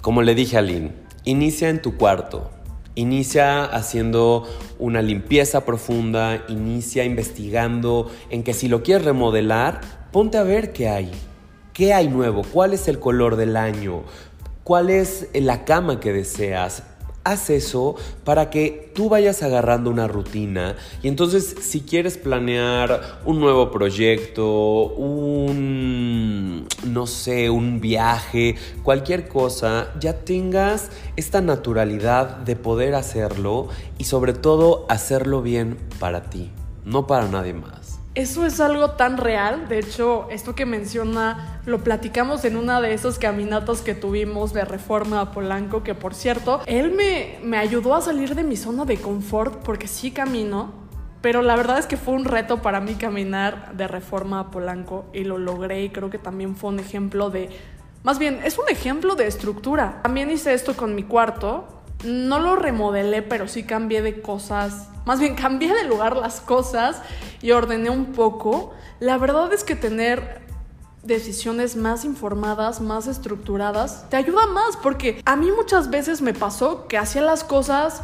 como 0.00 0.22
le 0.22 0.34
dije 0.34 0.58
a 0.58 0.62
Lynn, 0.62 0.92
inicia 1.24 1.68
en 1.68 1.82
tu 1.82 1.96
cuarto, 1.96 2.50
Inicia 2.94 3.64
haciendo 3.64 4.46
una 4.78 5.00
limpieza 5.00 5.64
profunda, 5.64 6.44
inicia 6.48 7.04
investigando 7.04 8.10
en 8.28 8.42
que 8.42 8.52
si 8.52 8.68
lo 8.68 8.82
quieres 8.82 9.06
remodelar, 9.06 9.80
ponte 10.12 10.36
a 10.36 10.42
ver 10.42 10.74
qué 10.74 10.90
hay. 10.90 11.10
¿Qué 11.72 11.94
hay 11.94 12.08
nuevo? 12.08 12.42
¿Cuál 12.42 12.74
es 12.74 12.86
el 12.86 12.98
color 12.98 13.36
del 13.36 13.56
año? 13.56 14.02
¿Cuál 14.62 14.90
es 14.90 15.28
la 15.32 15.64
cama 15.64 16.00
que 16.00 16.12
deseas? 16.12 16.82
Haz 17.24 17.48
eso 17.48 17.94
para 18.24 18.50
que 18.50 18.92
tú 18.94 19.08
vayas 19.08 19.42
agarrando 19.42 19.88
una 19.88 20.06
rutina 20.06 20.76
y 21.02 21.08
entonces 21.08 21.54
si 21.62 21.80
quieres 21.80 22.18
planear 22.18 23.20
un 23.24 23.40
nuevo 23.40 23.70
proyecto, 23.70 24.84
un, 24.84 26.66
no 26.84 27.06
sé, 27.06 27.48
un 27.48 27.80
viaje, 27.80 28.56
cualquier 28.82 29.28
cosa, 29.28 29.92
ya 29.98 30.24
tengas 30.24 30.90
esta 31.16 31.40
naturalidad 31.40 32.36
de 32.38 32.54
poder 32.56 32.94
hacerlo 32.94 33.68
y 33.96 34.04
sobre 34.04 34.34
todo 34.34 34.84
hacerlo 34.90 35.40
bien 35.40 35.78
para 35.98 36.24
ti, 36.24 36.50
no 36.84 37.06
para 37.06 37.28
nadie 37.28 37.54
más. 37.54 37.81
Eso 38.14 38.44
es 38.44 38.60
algo 38.60 38.90
tan 38.90 39.16
real. 39.16 39.68
De 39.68 39.78
hecho, 39.78 40.28
esto 40.30 40.54
que 40.54 40.66
menciona 40.66 41.62
lo 41.64 41.82
platicamos 41.82 42.44
en 42.44 42.58
una 42.58 42.82
de 42.82 42.92
esas 42.92 43.18
caminatas 43.18 43.80
que 43.80 43.94
tuvimos 43.94 44.52
de 44.52 44.66
reforma 44.66 45.22
a 45.22 45.32
Polanco, 45.32 45.82
que 45.82 45.94
por 45.94 46.14
cierto, 46.14 46.60
él 46.66 46.92
me, 46.92 47.38
me 47.42 47.56
ayudó 47.56 47.94
a 47.94 48.02
salir 48.02 48.34
de 48.34 48.42
mi 48.42 48.56
zona 48.56 48.84
de 48.84 48.98
confort 48.98 49.62
porque 49.62 49.88
sí 49.88 50.10
camino, 50.10 50.74
pero 51.22 51.40
la 51.40 51.56
verdad 51.56 51.78
es 51.78 51.86
que 51.86 51.96
fue 51.96 52.12
un 52.12 52.26
reto 52.26 52.60
para 52.60 52.80
mí 52.80 52.96
caminar 52.96 53.74
de 53.76 53.88
reforma 53.88 54.40
a 54.40 54.50
Polanco 54.50 55.06
y 55.14 55.24
lo 55.24 55.38
logré 55.38 55.84
y 55.84 55.88
creo 55.88 56.10
que 56.10 56.18
también 56.18 56.54
fue 56.54 56.68
un 56.68 56.80
ejemplo 56.80 57.30
de... 57.30 57.48
Más 58.02 58.18
bien, 58.18 58.40
es 58.44 58.58
un 58.58 58.68
ejemplo 58.68 59.14
de 59.14 59.26
estructura. 59.26 60.00
También 60.02 60.30
hice 60.30 60.52
esto 60.52 60.76
con 60.76 60.94
mi 60.94 61.04
cuarto. 61.04 61.81
No 62.04 62.38
lo 62.38 62.56
remodelé, 62.56 63.22
pero 63.22 63.48
sí 63.48 63.64
cambié 63.64 64.02
de 64.02 64.20
cosas. 64.20 64.88
Más 65.04 65.20
bien, 65.20 65.34
cambié 65.34 65.74
de 65.74 65.84
lugar 65.84 66.16
las 66.16 66.40
cosas 66.40 67.00
y 67.40 67.52
ordené 67.52 67.90
un 67.90 68.06
poco. 68.06 68.72
La 69.00 69.18
verdad 69.18 69.52
es 69.52 69.64
que 69.64 69.76
tener 69.76 70.42
decisiones 71.02 71.76
más 71.76 72.04
informadas, 72.04 72.80
más 72.80 73.06
estructuradas, 73.06 74.08
te 74.08 74.16
ayuda 74.16 74.46
más 74.46 74.76
porque 74.76 75.20
a 75.24 75.36
mí 75.36 75.50
muchas 75.50 75.90
veces 75.90 76.22
me 76.22 76.32
pasó 76.32 76.86
que 76.86 76.96
hacía 76.96 77.22
las 77.22 77.42
cosas 77.42 78.02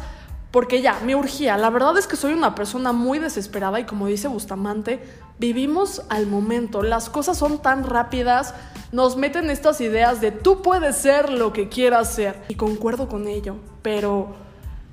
porque 0.51 0.81
ya, 0.81 0.99
me 1.05 1.15
urgía. 1.15 1.57
La 1.57 1.69
verdad 1.69 1.97
es 1.97 2.07
que 2.07 2.15
soy 2.15 2.33
una 2.33 2.55
persona 2.55 2.91
muy 2.91 3.19
desesperada 3.19 3.79
y 3.79 3.85
como 3.85 4.07
dice 4.07 4.27
Bustamante, 4.27 4.99
vivimos 5.37 6.01
al 6.09 6.25
momento. 6.25 6.81
Las 6.81 7.09
cosas 7.09 7.37
son 7.37 7.61
tan 7.61 7.83
rápidas, 7.83 8.55
nos 8.91 9.17
meten 9.17 9.49
estas 9.49 9.81
ideas 9.81 10.21
de 10.21 10.31
tú 10.31 10.61
puedes 10.61 10.97
ser 10.97 11.31
lo 11.31 11.53
que 11.53 11.69
quieras 11.69 12.13
ser. 12.13 12.43
Y 12.49 12.55
concuerdo 12.55 13.07
con 13.07 13.27
ello, 13.27 13.55
pero 13.81 14.35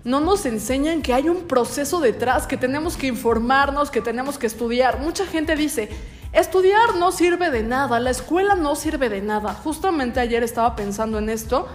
no 0.05 0.21
nos 0.21 0.47
enseñan 0.47 1.03
que 1.03 1.15
hay 1.15 1.29
un 1.29 1.49
proceso 1.49 2.01
detrás, 2.01 2.47
que 2.47 2.57
tenemos 2.57 2.97
que 2.97 3.09
informarnos, 3.09 3.91
que 3.91 4.01
tenemos 4.01 4.39
que 4.39 4.47
estudiar. 4.47 5.01
Mucha 5.01 5.27
gente 5.27 5.57
dice, 5.57 5.89
estudiar 6.33 6.95
no 6.97 7.11
sirve 7.11 7.51
de 7.51 7.63
nada, 7.63 7.99
la 7.99 8.11
escuela 8.11 8.55
no 8.55 8.77
sirve 8.77 9.09
de 9.09 9.21
nada. 9.21 9.55
Justamente 9.55 10.21
ayer 10.21 10.43
estaba 10.43 10.77
pensando 10.77 11.19
en 11.19 11.29
esto 11.29 11.67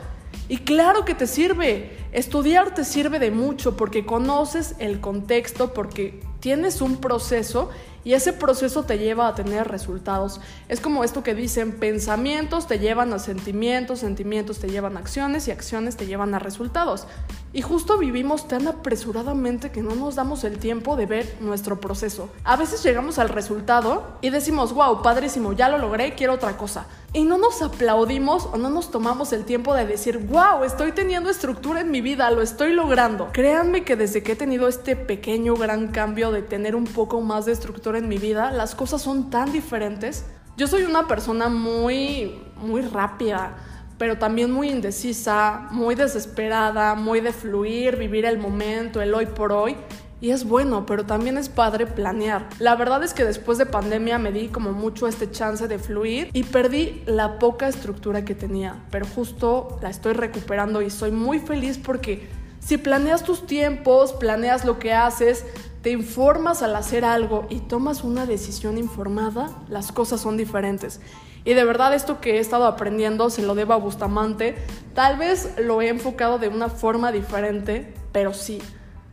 y 0.48 0.60
claro 0.60 1.06
que 1.06 1.16
te 1.16 1.28
sirve. 1.28 1.98
Estudiar 2.12 2.74
te 2.74 2.86
sirve 2.86 3.20
de 3.20 3.32
mucho 3.32 3.76
porque 3.76 4.06
conoces 4.06 4.76
el 4.80 5.00
contexto, 5.02 5.74
porque 5.74 6.22
tienes 6.40 6.82
un 6.82 6.98
proceso 6.98 7.70
y 8.04 8.14
ese 8.14 8.34
proceso 8.34 8.84
te 8.84 8.98
lleva 8.98 9.28
a 9.28 9.36
tener 9.36 9.68
resultados. 9.68 10.42
Es 10.70 10.80
como 10.80 11.04
esto 11.04 11.24
que 11.24 11.36
dicen, 11.36 11.74
pensamientos 11.74 12.68
te 12.68 12.80
llevan 12.80 13.14
a 13.14 13.20
sentimientos, 13.20 14.00
sentimientos 14.00 14.60
te 14.60 14.70
llevan 14.70 14.98
a 14.98 15.00
acciones 15.00 15.48
y 15.48 15.52
acciones 15.52 15.98
te 15.98 16.08
llevan 16.08 16.34
a 16.34 16.40
resultados. 16.40 17.08
Y 17.54 17.62
justo 17.62 17.98
vivimos 17.98 18.48
tan 18.48 18.68
apresuradamente 18.68 19.72
que 19.72 19.82
no 19.82 19.94
nos 19.94 20.16
damos 20.16 20.46
el 20.46 20.58
tiempo 20.58 20.96
de 20.96 21.06
ver 21.06 21.36
nuestro 21.42 21.82
proceso. 21.82 22.30
A 22.46 22.56
veces 22.56 22.82
llegamos 22.82 23.20
al 23.20 23.28
resultado 23.28 24.18
y 24.22 24.30
decimos, 24.30 24.74
wow, 24.74 25.02
padrísimo, 25.02 25.52
ya 25.52 25.68
lo 25.68 25.78
logré, 25.78 26.16
quiero 26.16 26.34
otra 26.34 26.56
cosa. 26.56 26.86
Y 27.14 27.26
no 27.26 27.38
nos 27.38 27.62
aplaudimos 27.62 28.48
o 28.54 28.58
no 28.58 28.70
nos 28.70 28.90
tomamos 28.90 29.34
el 29.34 29.44
tiempo 29.44 29.74
de 29.74 29.86
decir, 29.86 30.18
wow, 30.18 30.64
estoy 30.64 30.94
teniendo 30.94 31.30
estructura 31.30 31.82
en 31.82 31.92
mi 31.92 32.00
vida, 32.00 32.32
lo 32.32 32.42
estoy 32.42 32.72
logrando. 32.72 33.32
Créanme 33.34 33.84
que 33.84 33.98
desde 33.98 34.24
que 34.24 34.32
he 34.32 34.36
tenido 34.38 34.70
este 34.70 34.96
pequeño 34.96 35.56
gran 35.56 35.90
cambio 35.90 36.32
de 36.32 36.42
tener 36.42 36.74
un 36.74 36.86
poco 36.86 37.20
más 37.20 37.46
de 37.46 37.52
estructura 37.52 37.91
en 37.96 38.08
mi 38.08 38.18
vida, 38.18 38.52
las 38.52 38.76
cosas 38.76 39.02
son 39.02 39.30
tan 39.30 39.52
diferentes. 39.52 40.26
Yo 40.58 40.68
soy 40.68 40.84
una 40.84 41.08
persona 41.08 41.50
muy, 41.50 42.42
muy 42.58 42.82
rápida 42.82 43.56
pero 44.02 44.18
también 44.18 44.52
muy 44.52 44.72
indecisa, 44.72 45.68
muy 45.70 45.94
desesperada, 45.94 46.96
muy 46.96 47.20
de 47.20 47.32
fluir, 47.32 47.98
vivir 47.98 48.26
el 48.26 48.40
momento, 48.40 49.00
el 49.00 49.14
hoy 49.14 49.28
por 49.28 49.52
hoy. 49.52 49.78
Y 50.20 50.32
es 50.32 50.44
bueno, 50.44 50.88
pero 50.88 51.06
también 51.06 51.38
es 51.38 51.50
padre 51.50 51.86
planear. 51.86 52.50
La 52.58 52.76
verdad 52.76 53.04
es 53.04 53.14
que 53.14 53.24
después 53.24 53.60
de 53.60 53.68
pandemia 53.68 54.18
me 54.18 54.32
di 54.32 54.48
como 54.48 54.72
mucho 54.72 55.08
este 55.08 55.30
chance 55.30 55.68
de 55.68 55.78
fluir 55.78 56.32
y 56.34 56.42
perdí 56.42 57.04
la 57.06 57.38
poca 57.38 57.68
estructura 57.68 58.26
que 58.26 58.34
tenía, 58.34 58.84
pero 58.90 59.06
justo 59.06 59.78
la 59.84 59.92
estoy 59.92 60.14
recuperando 60.14 60.82
y 60.82 60.90
soy 60.90 61.12
muy 61.12 61.38
feliz 61.38 61.78
porque 61.78 62.28
si 62.60 62.78
planeas 62.78 63.24
tus 63.24 63.46
tiempos, 63.46 64.14
planeas 64.14 64.66
lo 64.66 64.80
que 64.80 64.94
haces, 64.94 65.46
te 65.82 65.90
informas 65.90 66.62
al 66.62 66.76
hacer 66.76 67.06
algo 67.06 67.48
y 67.50 67.60
tomas 67.60 68.04
una 68.04 68.26
decisión 68.26 68.78
informada, 68.78 69.50
las 69.68 69.92
cosas 69.92 70.22
son 70.22 70.38
diferentes. 70.38 71.00
Y 71.44 71.54
de 71.54 71.64
verdad 71.64 71.94
esto 71.96 72.22
que 72.22 72.36
he 72.36 72.40
estado 72.40 72.66
aprendiendo 72.66 73.30
se 73.30 73.42
lo 73.42 73.56
debo 73.56 73.74
a 73.74 73.78
Bustamante. 73.78 74.56
Tal 74.94 75.18
vez 75.18 75.56
lo 75.58 75.82
he 75.82 75.90
enfocado 75.90 76.38
de 76.38 76.50
una 76.50 76.70
forma 76.70 77.12
diferente, 77.12 77.96
pero 78.12 78.34
sí, 78.34 78.62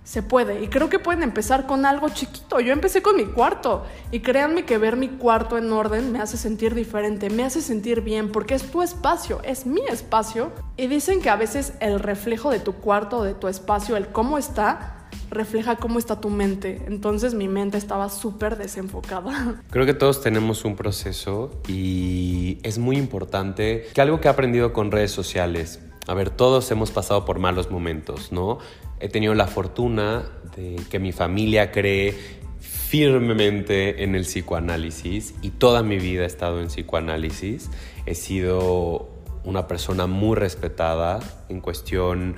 se 0.04 0.22
puede. 0.22 0.62
Y 0.62 0.68
creo 0.68 0.90
que 0.90 0.98
pueden 0.98 1.22
empezar 1.22 1.66
con 1.66 1.86
algo 1.86 2.10
chiquito. 2.10 2.60
Yo 2.60 2.74
empecé 2.74 3.00
con 3.00 3.16
mi 3.16 3.24
cuarto. 3.24 3.84
Y 4.10 4.20
créanme 4.20 4.66
que 4.66 4.76
ver 4.76 4.96
mi 4.96 5.08
cuarto 5.08 5.56
en 5.56 5.72
orden 5.72 6.12
me 6.12 6.20
hace 6.20 6.36
sentir 6.36 6.74
diferente, 6.74 7.30
me 7.30 7.44
hace 7.44 7.62
sentir 7.62 8.02
bien, 8.02 8.30
porque 8.30 8.54
es 8.54 8.70
tu 8.70 8.82
espacio, 8.82 9.40
es 9.42 9.64
mi 9.64 9.80
espacio. 9.88 10.52
Y 10.76 10.86
dicen 10.86 11.22
que 11.22 11.30
a 11.30 11.36
veces 11.36 11.72
el 11.80 11.98
reflejo 11.98 12.50
de 12.50 12.60
tu 12.60 12.74
cuarto 12.74 13.22
de 13.22 13.32
tu 13.32 13.48
espacio, 13.48 13.96
el 13.96 14.08
cómo 14.08 14.36
está, 14.36 14.97
refleja 15.30 15.76
cómo 15.76 15.98
está 15.98 16.20
tu 16.20 16.30
mente. 16.30 16.82
Entonces 16.86 17.34
mi 17.34 17.48
mente 17.48 17.78
estaba 17.78 18.08
súper 18.08 18.56
desenfocada. 18.56 19.62
Creo 19.70 19.86
que 19.86 19.94
todos 19.94 20.20
tenemos 20.20 20.64
un 20.64 20.76
proceso 20.76 21.50
y 21.68 22.58
es 22.62 22.78
muy 22.78 22.96
importante 22.96 23.86
que 23.94 24.00
algo 24.00 24.20
que 24.20 24.28
he 24.28 24.30
aprendido 24.30 24.72
con 24.72 24.90
redes 24.90 25.10
sociales, 25.10 25.80
a 26.06 26.14
ver, 26.14 26.30
todos 26.30 26.70
hemos 26.70 26.90
pasado 26.90 27.24
por 27.24 27.38
malos 27.38 27.70
momentos, 27.70 28.32
¿no? 28.32 28.58
He 29.00 29.08
tenido 29.08 29.34
la 29.34 29.46
fortuna 29.46 30.28
de 30.56 30.76
que 30.90 30.98
mi 30.98 31.12
familia 31.12 31.70
cree 31.70 32.14
firmemente 32.60 34.02
en 34.02 34.14
el 34.14 34.22
psicoanálisis 34.22 35.34
y 35.42 35.50
toda 35.50 35.82
mi 35.82 35.98
vida 35.98 36.22
he 36.22 36.26
estado 36.26 36.60
en 36.60 36.68
psicoanálisis. 36.68 37.70
He 38.06 38.14
sido 38.14 39.10
una 39.44 39.66
persona 39.66 40.06
muy 40.06 40.36
respetada 40.36 41.20
en 41.48 41.60
cuestión 41.60 42.36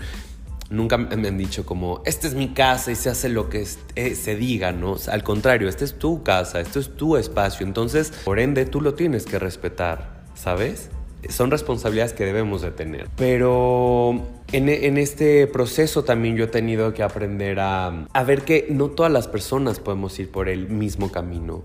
nunca 0.71 0.97
me 0.97 1.29
han 1.29 1.37
dicho 1.37 1.67
como, 1.67 2.01
esta 2.07 2.27
es 2.27 2.35
mi 2.35 2.49
casa 2.55 2.93
y 2.93 2.95
se 2.95 3.11
hace 3.11 3.29
lo 3.29 3.51
que 3.51 3.67
eh, 3.97 4.15
se 4.15 4.37
diga, 4.37 4.73
¿no? 4.73 4.97
al 5.11 5.23
contrario, 5.23 5.69
esta 5.69 5.85
es 5.85 5.99
tu 5.99 6.23
casa, 6.23 6.61
esto 6.61 6.79
es 6.79 6.97
tu 6.97 7.17
espacio, 7.17 7.67
entonces, 7.67 8.13
por 8.25 8.39
ende, 8.39 8.65
tú 8.65 8.81
lo 8.81 8.95
tienes 8.95 9.27
que 9.27 9.39
respetar, 9.39 10.23
¿sabes? 10.35 10.91
Son 11.29 11.51
responsabilidades 11.51 12.15
que 12.15 12.25
debemos 12.25 12.63
de 12.63 12.71
tener. 12.71 13.09
Pero 13.17 14.27
en, 14.53 14.71
en, 14.71 14.97
este 14.97 15.47
proceso 15.47 16.03
también 16.03 16.35
yo 16.35 16.45
he 16.45 16.49
tenido 16.49 16.95
que 16.95 17.03
aprender 17.03 17.61
a, 17.61 18.07
a 18.11 18.25
ver 18.25 18.41
que 18.43 18.69
no 18.71 18.89
todas 18.89 19.13
las 19.13 19.29
personas 19.29 19.81
podemos 19.81 20.19
ir 20.19 20.31
por 20.31 20.49
el 20.49 20.71
mismo 20.71 21.13
camino. 21.13 21.63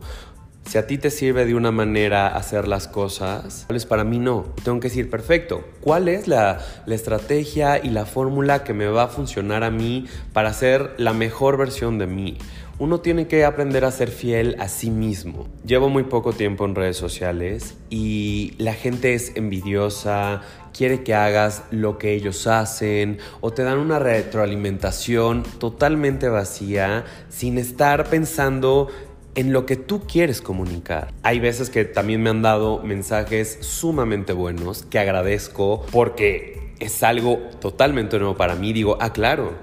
Si 0.67 0.79
a 0.79 0.87
ti 0.87 0.97
te 0.97 1.11
sirve 1.11 1.45
de 1.45 1.53
una 1.53 1.71
manera 1.71 2.27
hacer 2.27 2.67
las 2.67 2.87
cosas, 2.87 3.67
para 3.87 4.03
mí 4.03 4.17
no. 4.17 4.45
Tengo 4.63 4.79
que 4.79 4.89
decir, 4.89 5.09
perfecto, 5.09 5.63
¿cuál 5.79 6.07
es 6.07 6.27
la, 6.27 6.59
la 6.85 6.95
estrategia 6.95 7.83
y 7.83 7.89
la 7.89 8.05
fórmula 8.05 8.63
que 8.63 8.73
me 8.73 8.87
va 8.87 9.03
a 9.03 9.07
funcionar 9.07 9.63
a 9.63 9.69
mí 9.69 10.07
para 10.33 10.51
ser 10.53 10.95
la 10.97 11.13
mejor 11.13 11.57
versión 11.57 11.97
de 11.99 12.07
mí? 12.07 12.37
Uno 12.77 12.99
tiene 12.99 13.27
que 13.27 13.45
aprender 13.45 13.85
a 13.85 13.91
ser 13.91 14.09
fiel 14.09 14.57
a 14.59 14.67
sí 14.67 14.91
mismo. 14.91 15.47
Llevo 15.65 15.87
muy 15.87 16.03
poco 16.03 16.33
tiempo 16.33 16.65
en 16.65 16.75
redes 16.75 16.97
sociales 16.97 17.75
y 17.89 18.53
la 18.57 18.73
gente 18.73 19.13
es 19.13 19.31
envidiosa, 19.35 20.41
quiere 20.73 21.01
que 21.01 21.13
hagas 21.13 21.63
lo 21.71 21.97
que 21.97 22.13
ellos 22.13 22.47
hacen 22.47 23.19
o 23.39 23.51
te 23.51 23.63
dan 23.63 23.77
una 23.77 23.97
retroalimentación 23.97 25.43
totalmente 25.57 26.27
vacía 26.27 27.05
sin 27.29 27.57
estar 27.57 28.09
pensando 28.09 28.89
en 29.35 29.51
lo 29.51 29.65
que 29.65 29.75
tú 29.75 30.01
quieres 30.07 30.41
comunicar. 30.41 31.13
Hay 31.23 31.39
veces 31.39 31.69
que 31.69 31.85
también 31.85 32.23
me 32.23 32.29
han 32.29 32.41
dado 32.41 32.81
mensajes 32.81 33.57
sumamente 33.61 34.33
buenos 34.33 34.83
que 34.83 34.97
agradezco 34.97 35.85
porque 35.91 36.73
es 36.79 37.03
algo 37.03 37.37
totalmente 37.59 38.17
nuevo 38.17 38.35
para 38.35 38.55
mí. 38.55 38.73
Digo, 38.73 38.97
ah, 39.01 39.11
claro, 39.11 39.53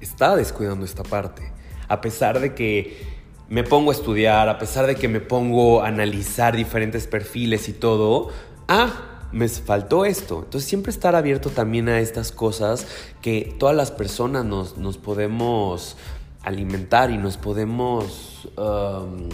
estaba 0.00 0.36
descuidando 0.36 0.84
esta 0.84 1.04
parte. 1.04 1.52
A 1.88 2.00
pesar 2.00 2.40
de 2.40 2.54
que 2.54 3.20
me 3.48 3.64
pongo 3.64 3.90
a 3.90 3.94
estudiar, 3.94 4.48
a 4.48 4.58
pesar 4.58 4.86
de 4.86 4.96
que 4.96 5.08
me 5.08 5.20
pongo 5.20 5.82
a 5.82 5.88
analizar 5.88 6.56
diferentes 6.56 7.06
perfiles 7.06 7.68
y 7.68 7.72
todo, 7.72 8.30
ah, 8.68 9.28
me 9.32 9.48
faltó 9.48 10.04
esto. 10.04 10.42
Entonces 10.44 10.68
siempre 10.68 10.90
estar 10.90 11.14
abierto 11.14 11.50
también 11.50 11.88
a 11.88 12.00
estas 12.00 12.32
cosas 12.32 12.86
que 13.22 13.54
todas 13.58 13.76
las 13.76 13.90
personas 13.90 14.44
nos, 14.44 14.76
nos 14.76 14.98
podemos 14.98 15.96
alimentar 16.42 17.10
y 17.10 17.18
nos 17.18 17.36
podemos, 17.36 18.48
um, 18.56 19.28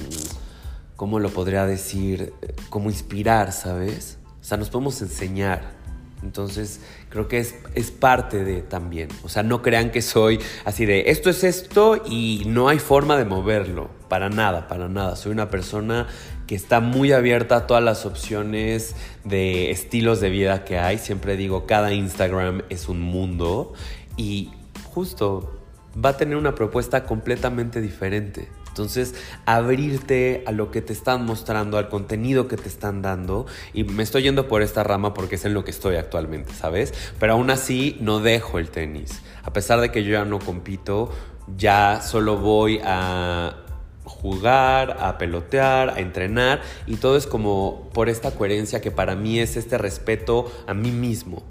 ¿cómo 0.97 1.19
lo 1.19 1.31
podría 1.31 1.67
decir? 1.67 2.33
Como 2.71 2.91
inspirar, 2.91 3.53
¿sabes? 3.53 4.19
O 4.41 4.45
sea, 4.45 4.57
nos 4.57 4.71
podemos 4.71 5.01
enseñar. 5.03 5.77
Entonces, 6.23 6.81
creo 7.11 7.29
que 7.29 7.39
es, 7.39 7.55
es, 7.75 7.91
parte 7.91 8.43
de 8.43 8.63
también. 8.63 9.09
O 9.23 9.29
sea, 9.29 9.43
no 9.43 9.63
crean 9.63 9.91
que 9.91 10.03
soy 10.03 10.41
así 10.65 10.87
de 10.87 11.11
esto 11.11 11.29
es 11.31 11.45
esto 11.45 12.03
y 12.09 12.45
no 12.47 12.69
hay 12.69 12.79
forma 12.79 13.17
de 13.17 13.25
moverlo. 13.25 13.91
Para 14.09 14.29
nada, 14.29 14.67
para 14.67 14.89
nada. 14.89 15.15
Soy 15.17 15.33
una 15.33 15.51
persona 15.51 16.07
que 16.47 16.55
está 16.55 16.81
muy 16.81 17.13
abierta 17.13 17.57
a 17.57 17.67
todas 17.67 17.83
las 17.83 18.07
opciones 18.07 18.95
de 19.25 19.71
estilos 19.71 20.21
de 20.21 20.31
vida 20.31 20.65
que 20.65 20.79
hay. 20.79 20.99
Siempre 20.99 21.37
digo, 21.37 21.67
cada 21.67 21.93
Instagram 21.93 22.63
es 22.71 22.89
un 22.89 23.01
mundo 23.01 23.75
y 24.17 24.51
justo 24.95 25.56
va 26.05 26.11
a 26.11 26.17
tener 26.17 26.37
una 26.37 26.55
propuesta 26.55 27.05
completamente 27.05 27.81
diferente. 27.81 28.49
Entonces, 28.69 29.15
abrirte 29.47 30.45
a 30.47 30.53
lo 30.53 30.71
que 30.71 30.83
te 30.83 30.93
están 30.93 31.25
mostrando, 31.25 31.79
al 31.79 31.88
contenido 31.88 32.47
que 32.47 32.59
te 32.59 32.69
están 32.69 33.00
dando. 33.00 33.47
Y 33.73 33.85
me 33.85 34.03
estoy 34.03 34.25
yendo 34.25 34.49
por 34.49 34.61
esta 34.61 34.85
rama 34.85 35.15
porque 35.15 35.37
es 35.37 35.47
en 35.47 35.55
lo 35.55 35.65
que 35.65 35.71
estoy 35.71 35.97
actualmente, 35.97 36.52
¿sabes? 36.52 36.93
Pero 37.19 37.32
aún 37.32 37.50
así 37.50 37.97
no 38.00 38.21
dejo 38.21 38.59
el 38.59 38.69
tenis. 38.69 39.23
A 39.43 39.52
pesar 39.54 39.80
de 39.80 39.91
que 39.91 40.04
yo 40.04 40.13
ya 40.13 40.26
no 40.26 40.39
compito, 40.41 41.11
ya 41.56 42.02
solo 42.02 42.37
voy 42.37 42.80
a 42.85 43.56
jugar, 44.04 44.99
a 45.00 45.17
pelotear, 45.17 45.89
a 45.89 46.00
entrenar. 46.00 46.61
Y 46.87 46.97
todo 46.97 47.17
es 47.17 47.26
como 47.26 47.89
por 47.95 48.11
esta 48.11 48.32
coherencia 48.32 48.82
que 48.82 48.91
para 48.91 49.17
mí 49.17 49.39
es 49.39 49.56
este 49.56 49.78
respeto 49.78 50.52
a 50.67 50.75
mí 50.75 50.91
mismo. 50.91 51.43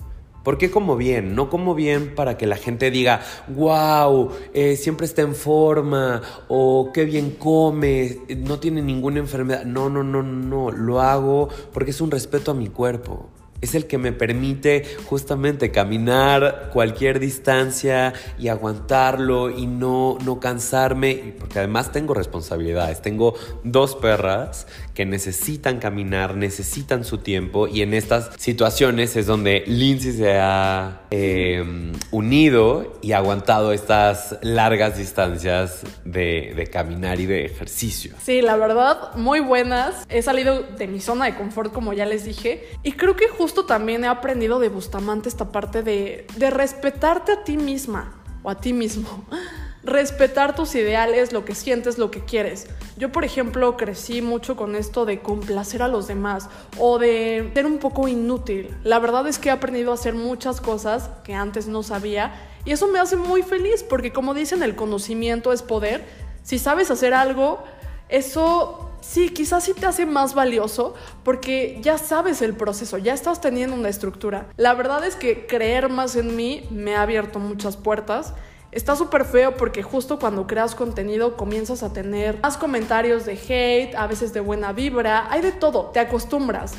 ¿Por 0.46 0.60
qué 0.60 0.70
como 0.70 0.96
bien? 0.96 1.34
No 1.34 1.50
como 1.50 1.74
bien 1.74 2.14
para 2.14 2.38
que 2.38 2.46
la 2.46 2.56
gente 2.56 2.92
diga, 2.92 3.22
wow, 3.48 4.30
eh, 4.54 4.76
siempre 4.76 5.08
está 5.08 5.24
en 5.24 5.34
forma, 5.34 6.22
o 6.48 6.92
qué 6.94 7.04
bien 7.04 7.32
come, 7.32 8.20
no 8.38 8.60
tiene 8.60 8.84
ninguna 8.84 9.18
enfermedad. 9.18 9.66
No, 9.66 9.90
no, 9.90 10.04
no, 10.04 10.22
no, 10.22 10.70
lo 10.70 11.02
hago 11.02 11.50
porque 11.74 11.90
es 11.90 12.00
un 12.00 12.12
respeto 12.12 12.52
a 12.52 12.54
mi 12.54 12.68
cuerpo 12.68 13.32
es 13.62 13.76
el 13.76 13.88
que 13.88 13.98
me 13.98 14.12
permite 14.12 14.84
justamente 15.06 15.72
caminar 15.72 16.70
cualquier 16.74 17.20
distancia 17.20 18.14
y 18.38 18.50
aguantarlo 18.50 19.50
y 19.50 19.66
no, 19.66 20.18
no 20.24 20.40
cansarme, 20.40 21.34
porque 21.40 21.60
además 21.60 21.92
tengo 21.92 22.14
responsabilidades, 22.14 23.02
tengo 23.02 23.36
dos 23.64 23.96
perras 23.96 24.68
que 24.94 25.06
necesitan 25.06 25.80
caminar, 25.80 26.36
necesitan 26.36 27.04
su 27.04 27.20
tiempo 27.20 27.68
y 27.68 27.82
en 27.82 27.94
estas 27.94 28.32
situaciones 28.38 29.16
es 29.16 29.26
donde 29.26 29.64
Lindsay 29.68 30.14
se 30.14 30.38
ha 30.38 31.02
em, 31.10 31.92
unido 32.12 32.98
y 33.02 33.14
aguantado 33.14 33.72
estas 33.72 34.38
largas 34.42 34.98
distancias 34.98 35.82
de, 36.04 36.54
de 36.56 36.68
caminar 36.68 37.20
y 37.20 37.26
de 37.26 37.46
ejercicio. 37.46 38.16
Sí, 38.22 38.42
la 38.42 38.56
verdad, 38.58 39.16
muy 39.16 39.40
buenas. 39.40 40.06
He 40.10 40.22
salido 40.22 40.64
de 40.64 40.88
mi 40.88 41.00
zona 41.00 41.26
de 41.26 41.36
confort, 41.36 41.74
como 41.74 41.94
ya 41.94 42.06
les 42.06 42.26
dije, 42.26 42.64
y 42.84 42.94
creo 42.94 43.16
que 43.16 43.28
también 43.54 44.04
he 44.04 44.08
aprendido 44.08 44.60
de 44.60 44.70
Bustamante 44.70 45.30
esta 45.30 45.52
parte 45.52 45.84
de, 45.84 46.28
de 46.38 46.50
respetarte 46.50 47.32
a 47.32 47.44
ti 47.44 47.58
misma 47.58 48.22
o 48.44 48.50
a 48.50 48.56
ti 48.56 48.74
mismo. 48.74 49.26
Respetar 49.84 50.56
tus 50.56 50.74
ideales, 50.74 51.32
lo 51.32 51.46
que 51.46 51.54
sientes, 51.54 52.00
lo 52.00 52.10
que 52.10 52.26
quieres. 52.26 52.68
Yo, 52.98 53.12
por 53.12 53.24
ejemplo, 53.24 53.78
crecí 53.78 54.24
mucho 54.24 54.56
con 54.56 54.76
esto 54.76 55.06
de 55.06 55.20
complacer 55.20 55.84
a 55.84 55.88
los 55.88 56.08
demás 56.08 56.50
o 56.80 56.98
de 56.98 57.52
ser 57.54 57.68
un 57.68 57.78
poco 57.78 58.08
inútil. 58.08 58.76
La 58.84 58.98
verdad 58.98 59.28
es 59.28 59.38
que 59.38 59.50
he 59.50 59.52
aprendido 59.52 59.92
a 59.92 59.94
hacer 59.94 60.16
muchas 60.16 60.60
cosas 60.60 61.12
que 61.24 61.36
antes 61.36 61.68
no 61.68 61.84
sabía 61.84 62.34
y 62.66 62.72
eso 62.72 62.88
me 62.88 62.98
hace 62.98 63.16
muy 63.16 63.44
feliz 63.44 63.84
porque 63.84 64.12
como 64.12 64.34
dicen, 64.34 64.64
el 64.64 64.76
conocimiento 64.76 65.54
es 65.54 65.62
poder. 65.62 66.04
Si 66.42 66.58
sabes 66.58 66.90
hacer 66.90 67.14
algo, 67.14 67.64
eso 68.10 68.90
sí, 69.08 69.30
quizás 69.30 69.64
sí 69.64 69.74
te 69.74 69.86
hace 69.86 70.06
más 70.06 70.34
valioso 70.34 70.96
porque 71.24 71.80
ya 71.82 71.98
sabes 71.98 72.42
el 72.42 72.56
proceso, 72.56 72.98
ya 72.98 73.14
estás 73.14 73.42
teniendo 73.42 73.76
una 73.76 73.90
estructura. 73.90 74.48
La 74.58 74.74
verdad 74.74 75.06
es 75.06 75.16
que 75.16 75.46
creer 75.46 75.90
más 75.90 76.16
en 76.16 76.36
mí 76.36 76.68
me 76.72 76.96
ha 76.96 77.02
abierto 77.02 77.40
muchas 77.40 77.78
puertas. 77.78 78.34
Está 78.72 78.96
súper 78.96 79.24
feo 79.24 79.56
porque 79.56 79.84
justo 79.84 80.20
cuando 80.20 80.48
creas 80.48 80.76
contenido 80.76 81.38
comienzas 81.38 81.82
a 81.84 81.94
tener 81.94 82.40
más 82.42 82.58
comentarios 82.58 83.26
de 83.26 83.34
hate, 83.34 83.96
a 83.96 84.08
veces 84.08 84.34
de 84.34 84.42
buena 84.42 84.74
vibra, 84.74 85.32
hay 85.32 85.42
de 85.42 85.54
todo, 85.54 85.92
te 85.92 86.00
acostumbras. 86.00 86.74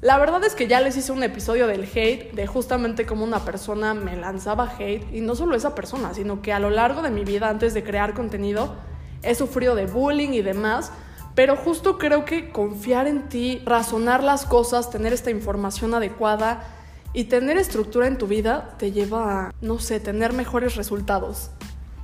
La 0.00 0.18
verdad 0.18 0.44
es 0.44 0.54
que 0.54 0.66
ya 0.66 0.80
les 0.80 0.96
hice 0.96 1.12
un 1.12 1.22
episodio 1.22 1.66
del 1.66 1.84
hate, 1.84 2.32
de 2.32 2.46
justamente 2.46 3.06
cómo 3.06 3.24
una 3.24 3.44
persona 3.44 3.94
me 3.94 4.16
lanzaba 4.16 4.74
hate, 4.78 5.06
y 5.12 5.20
no 5.20 5.34
solo 5.34 5.56
esa 5.56 5.74
persona, 5.74 6.14
sino 6.14 6.42
que 6.42 6.52
a 6.52 6.58
lo 6.58 6.70
largo 6.70 7.00
de 7.00 7.10
mi 7.10 7.24
vida 7.24 7.48
antes 7.48 7.74
de 7.74 7.82
crear 7.82 8.12
contenido 8.12 8.74
he 9.22 9.34
sufrido 9.34 9.74
de 9.74 9.86
bullying 9.86 10.30
y 10.30 10.42
demás, 10.42 10.92
pero 11.36 11.54
justo 11.54 11.98
creo 11.98 12.24
que 12.24 12.48
confiar 12.48 13.06
en 13.06 13.28
ti, 13.28 13.62
razonar 13.66 14.24
las 14.24 14.46
cosas, 14.46 14.90
tener 14.90 15.12
esta 15.12 15.30
información 15.30 15.92
adecuada 15.92 16.64
y 17.12 17.24
tener 17.24 17.58
estructura 17.58 18.06
en 18.06 18.16
tu 18.16 18.26
vida 18.26 18.74
te 18.78 18.90
lleva 18.90 19.48
a, 19.48 19.54
no 19.60 19.78
sé, 19.78 20.00
tener 20.00 20.32
mejores 20.32 20.76
resultados. 20.76 21.50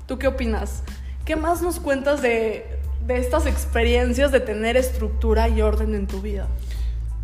¿Tú 0.06 0.18
qué 0.18 0.26
opinas? 0.28 0.82
¿Qué 1.24 1.34
más 1.36 1.62
nos 1.62 1.80
cuentas 1.80 2.20
de, 2.20 2.78
estas 3.08 3.46
experiencias 3.46 4.32
de 4.32 4.40
tener 4.40 4.76
estructura 4.76 5.48
y 5.48 5.62
orden 5.62 5.94
en 5.94 6.06
tu 6.06 6.20
vida? 6.20 6.46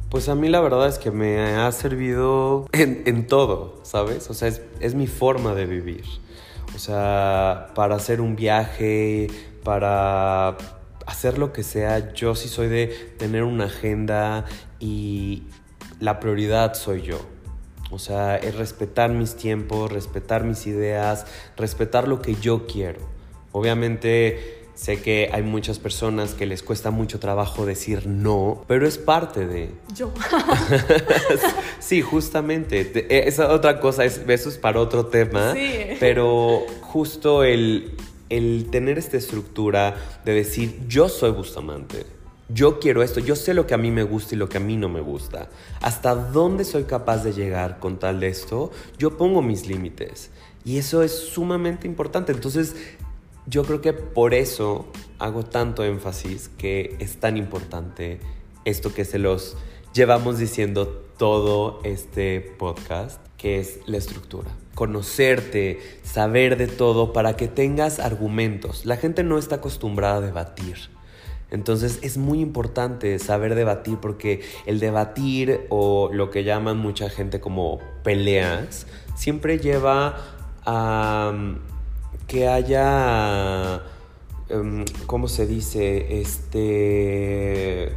Pues 0.09 0.31
a 0.31 0.35
mí 0.35 0.49
la 0.49 0.63
verdad 0.63 0.89
es 0.89 0.97
que 0.97 1.11
me 1.11 1.57
ha 1.57 1.71
servido 1.73 2.69
en, 2.73 3.27
todo, 3.27 3.81
¿sabes? 3.83 4.31
O 4.31 4.35
sea, 4.35 4.49
es, 4.49 4.63
es, 4.81 4.95
mi 4.95 5.09
forma 5.09 5.55
de 5.55 5.67
vivir. 5.67 6.05
O 6.75 6.79
sea, 6.79 7.69
para 7.75 7.97
hacer 7.97 8.23
un 8.23 8.35
viaje, 8.35 9.27
para 9.63 10.57
hacer 11.09 11.39
lo 11.39 11.55
que 11.55 11.63
sea, 11.63 12.13
yo 12.13 12.35
sí 12.35 12.49
soy 12.49 12.69
de 12.69 12.89
tener 13.17 13.43
una 13.43 13.65
agenda 13.65 14.45
y 14.79 15.45
la 16.01 16.21
prioridad 16.21 16.75
soy 16.75 17.01
yo. 17.01 17.19
O 17.91 17.99
sea, 17.99 18.37
es 18.37 18.55
respetar 18.55 19.11
mis 19.11 19.35
tiempos, 19.35 19.91
respetar 19.91 20.45
mis 20.45 20.67
ideas, 20.67 21.25
respetar 21.57 22.07
lo 22.07 22.21
que 22.21 22.35
yo 22.35 22.67
quiero. 22.67 23.01
Obviamente 23.53 24.67
sé 24.75 25.01
que 25.01 25.31
hay 25.33 25.43
muchas 25.43 25.79
personas 25.79 26.35
que 26.35 26.45
les 26.45 26.63
cuesta 26.63 26.91
mucho 26.91 27.19
trabajo 27.19 27.65
decir 27.65 28.07
no, 28.07 28.63
pero 28.69 28.87
es 28.87 28.99
parte 28.99 29.47
de... 29.47 29.71
Yo. 29.95 30.13
sí, 31.81 32.03
justamente. 32.03 33.07
Esa 33.27 33.51
otra 33.51 33.81
cosa, 33.81 34.05
es, 34.05 34.21
eso 34.29 34.51
es 34.51 34.59
para 34.59 34.79
otro 34.79 35.07
tema. 35.07 35.55
Sí. 35.55 35.97
Pero 35.99 36.67
justo 36.83 37.45
el 37.45 37.97
el 38.29 38.69
tener 38.71 38.99
esta 38.99 39.17
estructura 39.17 39.97
de 40.25 40.33
decir 40.33 40.81
yo 40.89 41.09
soy 41.09 41.31
Bustamante, 41.31 42.07
Yo 42.51 42.81
quiero 42.81 43.03
esto, 43.03 43.21
yo 43.21 43.37
sé 43.37 43.53
lo 43.53 43.67
que 43.67 43.75
a 43.75 43.79
mí 43.79 43.91
me 43.91 44.05
gusta 44.05 44.35
y 44.35 44.39
lo 44.39 44.49
que 44.49 44.57
a 44.57 44.61
mí 44.61 44.77
no 44.77 44.89
me 44.89 45.03
gusta. 45.03 45.51
Hasta 45.83 46.15
dónde 46.15 46.65
soy 46.65 46.85
capaz 46.85 47.23
de 47.23 47.35
llegar 47.35 47.79
con 47.79 47.99
tal 47.99 48.21
de 48.21 48.29
esto, 48.29 48.71
yo 48.99 49.19
pongo 49.19 49.43
mis 49.43 49.67
límites. 49.67 50.31
Y 50.65 50.79
eso 50.79 51.03
es 51.03 51.13
sumamente 51.13 51.87
importante. 51.87 52.33
Entonces, 52.33 52.75
yo 53.47 53.65
creo 53.65 53.81
que 53.81 53.93
por 53.93 54.33
eso 54.33 54.87
hago 55.19 55.45
tanto 55.45 55.85
énfasis 55.85 56.49
que 56.57 56.97
es 57.01 57.19
tan 57.19 57.37
importante 57.37 58.21
esto 58.65 58.95
que 58.95 59.05
se 59.05 59.19
los 59.19 59.57
llevamos 59.93 60.39
diciendo 60.39 60.87
todo 61.17 61.81
este 61.85 62.41
podcast, 62.41 63.21
que 63.39 63.61
es 63.61 63.79
la 63.87 63.97
estructura. 63.97 64.51
Conocerte, 64.75 65.81
saber 66.03 66.59
de 66.59 66.67
todo 66.67 67.13
para 67.13 67.37
que 67.37 67.49
tengas 67.49 68.01
argumentos. 68.01 68.85
La 68.85 68.97
gente 68.97 69.23
no 69.23 69.39
está 69.39 69.57
acostumbrada 69.57 70.17
a 70.17 70.21
debatir. 70.21 70.91
Entonces 71.51 72.01
es 72.03 72.19
muy 72.19 72.41
importante 72.41 73.19
saber 73.19 73.55
debatir 73.55 73.99
porque 73.99 74.43
el 74.67 74.81
debatir 74.81 75.67
o 75.71 76.11
lo 76.13 76.31
que 76.31 76.45
llaman 76.45 76.77
mucha 76.77 77.09
gente 77.09 77.41
como 77.41 77.79
peleas 78.05 78.87
siempre 79.15 79.59
lleva 79.59 80.19
a 80.67 81.33
mm, 81.35 81.59
que 82.27 82.49
haya, 82.49 83.83
em, 84.51 84.85
¿cómo 85.07 85.29
se 85.29 85.47
dice? 85.47 86.21
Este 86.21 87.93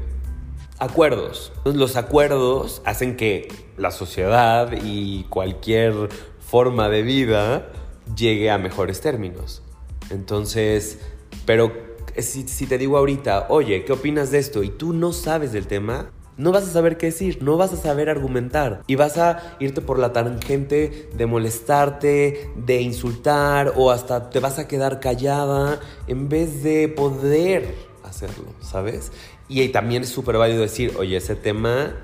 acuerdos. 0.79 1.51
Los 1.65 1.97
acuerdos 1.97 2.81
hacen 2.85 3.15
que 3.17 3.49
la 3.81 3.91
sociedad 3.91 4.71
y 4.83 5.23
cualquier 5.23 6.09
forma 6.39 6.87
de 6.87 7.01
vida 7.01 7.71
llegue 8.15 8.51
a 8.51 8.57
mejores 8.57 9.01
términos. 9.01 9.63
Entonces, 10.11 10.99
pero 11.45 11.71
si, 12.17 12.43
te 12.43 12.77
digo 12.77 12.97
ahorita, 12.97 13.47
oye, 13.49 13.83
¿qué 13.83 13.93
opinas 13.93 14.31
de 14.31 14.37
esto? 14.37 14.61
Y 14.63 14.69
tú 14.69 14.93
no 14.93 15.13
sabes 15.13 15.51
del 15.51 15.65
tema, 15.65 16.11
no 16.37 16.51
vas 16.51 16.63
a 16.63 16.71
saber 16.71 16.97
qué 16.97 17.07
decir, 17.07 17.41
no 17.41 17.57
vas 17.57 17.73
a 17.73 17.77
saber 17.77 18.09
argumentar 18.09 18.83
y 18.87 18.95
vas 18.95 19.17
a 19.17 19.55
irte 19.59 19.81
por 19.81 19.97
la 19.97 20.13
tangente 20.13 21.09
de 21.13 21.25
molestarte, 21.25 22.51
de 22.55 22.81
insultar 22.81 23.73
o 23.75 23.91
hasta 23.91 24.29
te 24.29 24.39
vas 24.39 24.59
a 24.59 24.67
quedar 24.67 24.99
callada 24.99 25.79
en 26.07 26.29
vez 26.29 26.63
de 26.63 26.87
poder 26.87 27.75
hacerlo, 28.03 28.45
¿sabes? 28.61 29.11
Y 29.47 29.67
también 29.69 30.03
es 30.03 30.09
súper 30.09 30.37
válido 30.37 30.61
decir, 30.61 30.93
oye, 30.97 31.17
ese 31.17 31.35
tema 31.35 31.95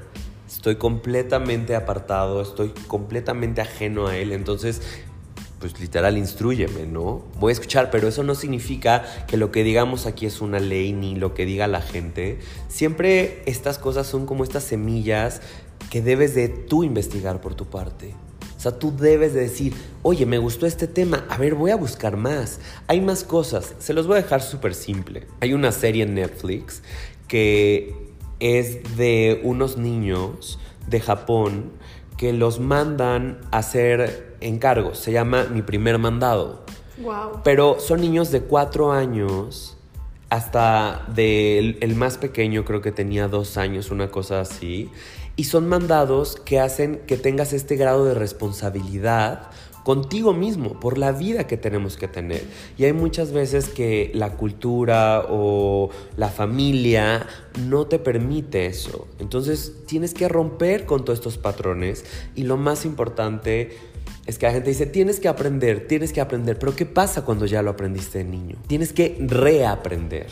estoy 0.48 0.78
completamente 0.78 1.76
apartado, 1.76 2.42
estoy 2.42 2.70
completamente 2.88 3.62
ajeno 3.62 4.08
a 4.08 4.18
él, 4.18 4.32
entonces 4.32 4.82
pues 5.60 5.80
literal, 5.80 6.18
instruyeme, 6.18 6.86
¿no? 6.86 7.24
Voy 7.40 7.50
a 7.50 7.54
escuchar, 7.54 7.90
pero 7.90 8.08
eso 8.08 8.24
no 8.24 8.36
significa 8.36 9.04
que 9.28 9.38
lo 9.38 9.52
que 9.52 9.64
digamos 9.64 10.06
aquí 10.06 10.26
es 10.26 10.40
una 10.42 10.60
ley 10.60 10.94
ni 10.94 11.16
lo 11.16 11.34
que 11.34 11.46
diga 11.46 11.68
la 11.68 11.82
gente. 11.82 12.40
Siempre 12.68 13.42
estas 13.48 13.80
cosas 13.80 14.06
son 14.06 14.26
como 14.28 14.44
estas 14.44 14.64
semillas 14.64 15.42
que 15.90 16.02
debes 16.02 16.36
de 16.36 16.50
tú 16.50 16.84
investigar 16.84 17.42
por 17.42 17.56
tu 17.56 17.66
parte. 17.66 18.14
O 18.56 18.60
sea, 18.60 18.78
tú 18.78 18.96
debes 18.96 19.34
de 19.34 19.42
decir, 19.42 19.74
oye, 20.02 20.26
me 20.26 20.40
gustó 20.40 20.66
este 20.66 20.88
tema, 20.88 21.26
a 21.30 21.38
ver, 21.38 21.54
voy 21.56 21.72
a 21.72 21.76
buscar 21.76 22.18
más. 22.18 22.60
Hay 22.88 23.02
más 23.02 23.24
cosas. 23.24 23.76
Se 23.80 23.94
los 23.94 24.08
voy 24.08 24.18
a 24.18 24.22
dejar 24.24 24.42
súper 24.42 24.74
simple. 24.74 25.28
Hay 25.42 25.54
una 25.54 25.72
serie 25.72 26.04
en 26.04 26.16
Netflix 26.16 26.82
que 27.28 28.07
es 28.40 28.98
de 28.98 29.42
unos 29.44 29.78
niños 29.78 30.60
de 30.88 31.00
Japón 31.00 31.72
que 32.18 32.34
los 32.34 32.60
mandan 32.60 33.40
a 33.52 33.60
hacer 33.60 34.38
encargos. 34.42 35.00
Se 35.00 35.12
llama 35.12 35.46
Mi 35.46 35.62
primer 35.62 35.98
mandado. 35.98 36.64
Wow. 37.02 37.42
Pero 37.44 37.80
son 37.80 38.02
niños 38.02 38.32
de 38.32 38.42
cuatro 38.42 38.92
años 38.92 39.78
hasta 40.30 41.06
del 41.14 41.78
el 41.82 41.96
más 41.96 42.18
pequeño, 42.18 42.66
creo 42.66 42.82
que 42.82 42.92
tenía 42.92 43.28
dos 43.28 43.58
años, 43.58 43.92
una 43.92 44.10
cosa 44.10 44.42
así. 44.42 44.90
Y 45.36 45.46
son 45.46 45.70
mandados 45.70 46.36
que 46.36 46.60
hacen 46.60 47.02
que 47.06 47.16
tengas 47.16 47.54
este 47.54 47.76
grado 47.76 48.06
de 48.06 48.16
responsabilidad 48.16 49.52
contigo 49.88 50.34
mismo, 50.34 50.82
por 50.82 50.98
la 50.98 51.14
vida 51.14 51.48
que 51.48 51.56
tenemos 51.56 51.96
que 51.96 52.10
tener. 52.10 52.44
Y 52.78 52.84
hay 52.84 52.92
muchas 52.92 53.32
veces 53.32 53.70
que 53.70 54.12
la 54.14 54.36
cultura 54.36 55.24
o 55.30 55.92
la 56.18 56.28
familia 56.28 57.26
no 57.70 57.88
te 57.88 57.98
permite 57.98 58.66
eso. 58.66 59.08
Entonces 59.18 59.86
tienes 59.86 60.14
que 60.14 60.28
romper 60.28 60.86
con 60.86 61.06
todos 61.06 61.20
estos 61.20 61.38
patrones 61.38 62.04
y 62.36 62.44
lo 62.44 62.58
más 62.58 62.84
importante 62.84 63.78
es 64.26 64.38
que 64.38 64.48
la 64.48 64.52
gente 64.52 64.72
dice, 64.72 64.88
tienes 64.88 65.22
que 65.22 65.30
aprender, 65.30 65.88
tienes 65.88 66.12
que 66.12 66.20
aprender, 66.20 66.60
pero 66.60 66.76
¿qué 66.76 66.86
pasa 66.86 67.24
cuando 67.24 67.46
ya 67.46 67.62
lo 67.62 67.70
aprendiste 67.70 68.18
de 68.18 68.26
niño? 68.26 68.58
Tienes 68.68 68.92
que 68.92 69.16
reaprender. 69.22 70.28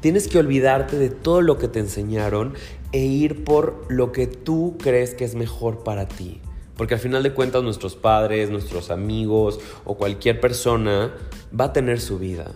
Tienes 0.00 0.28
que 0.28 0.38
olvidarte 0.38 0.96
de 0.96 1.10
todo 1.10 1.40
lo 1.40 1.58
que 1.58 1.66
te 1.66 1.80
enseñaron 1.80 2.54
e 2.92 3.00
ir 3.00 3.42
por 3.42 3.84
lo 3.88 4.12
que 4.12 4.28
tú 4.28 4.76
crees 4.80 5.14
que 5.14 5.24
es 5.24 5.34
mejor 5.34 5.82
para 5.82 6.06
ti. 6.06 6.40
Porque 6.76 6.94
al 6.94 7.00
final 7.00 7.22
de 7.22 7.32
cuentas 7.32 7.62
nuestros 7.62 7.96
padres, 7.96 8.50
nuestros 8.50 8.90
amigos 8.90 9.58
o 9.84 9.96
cualquier 9.96 10.40
persona 10.40 11.14
va 11.58 11.66
a 11.66 11.72
tener 11.72 12.00
su 12.00 12.18
vida. 12.18 12.52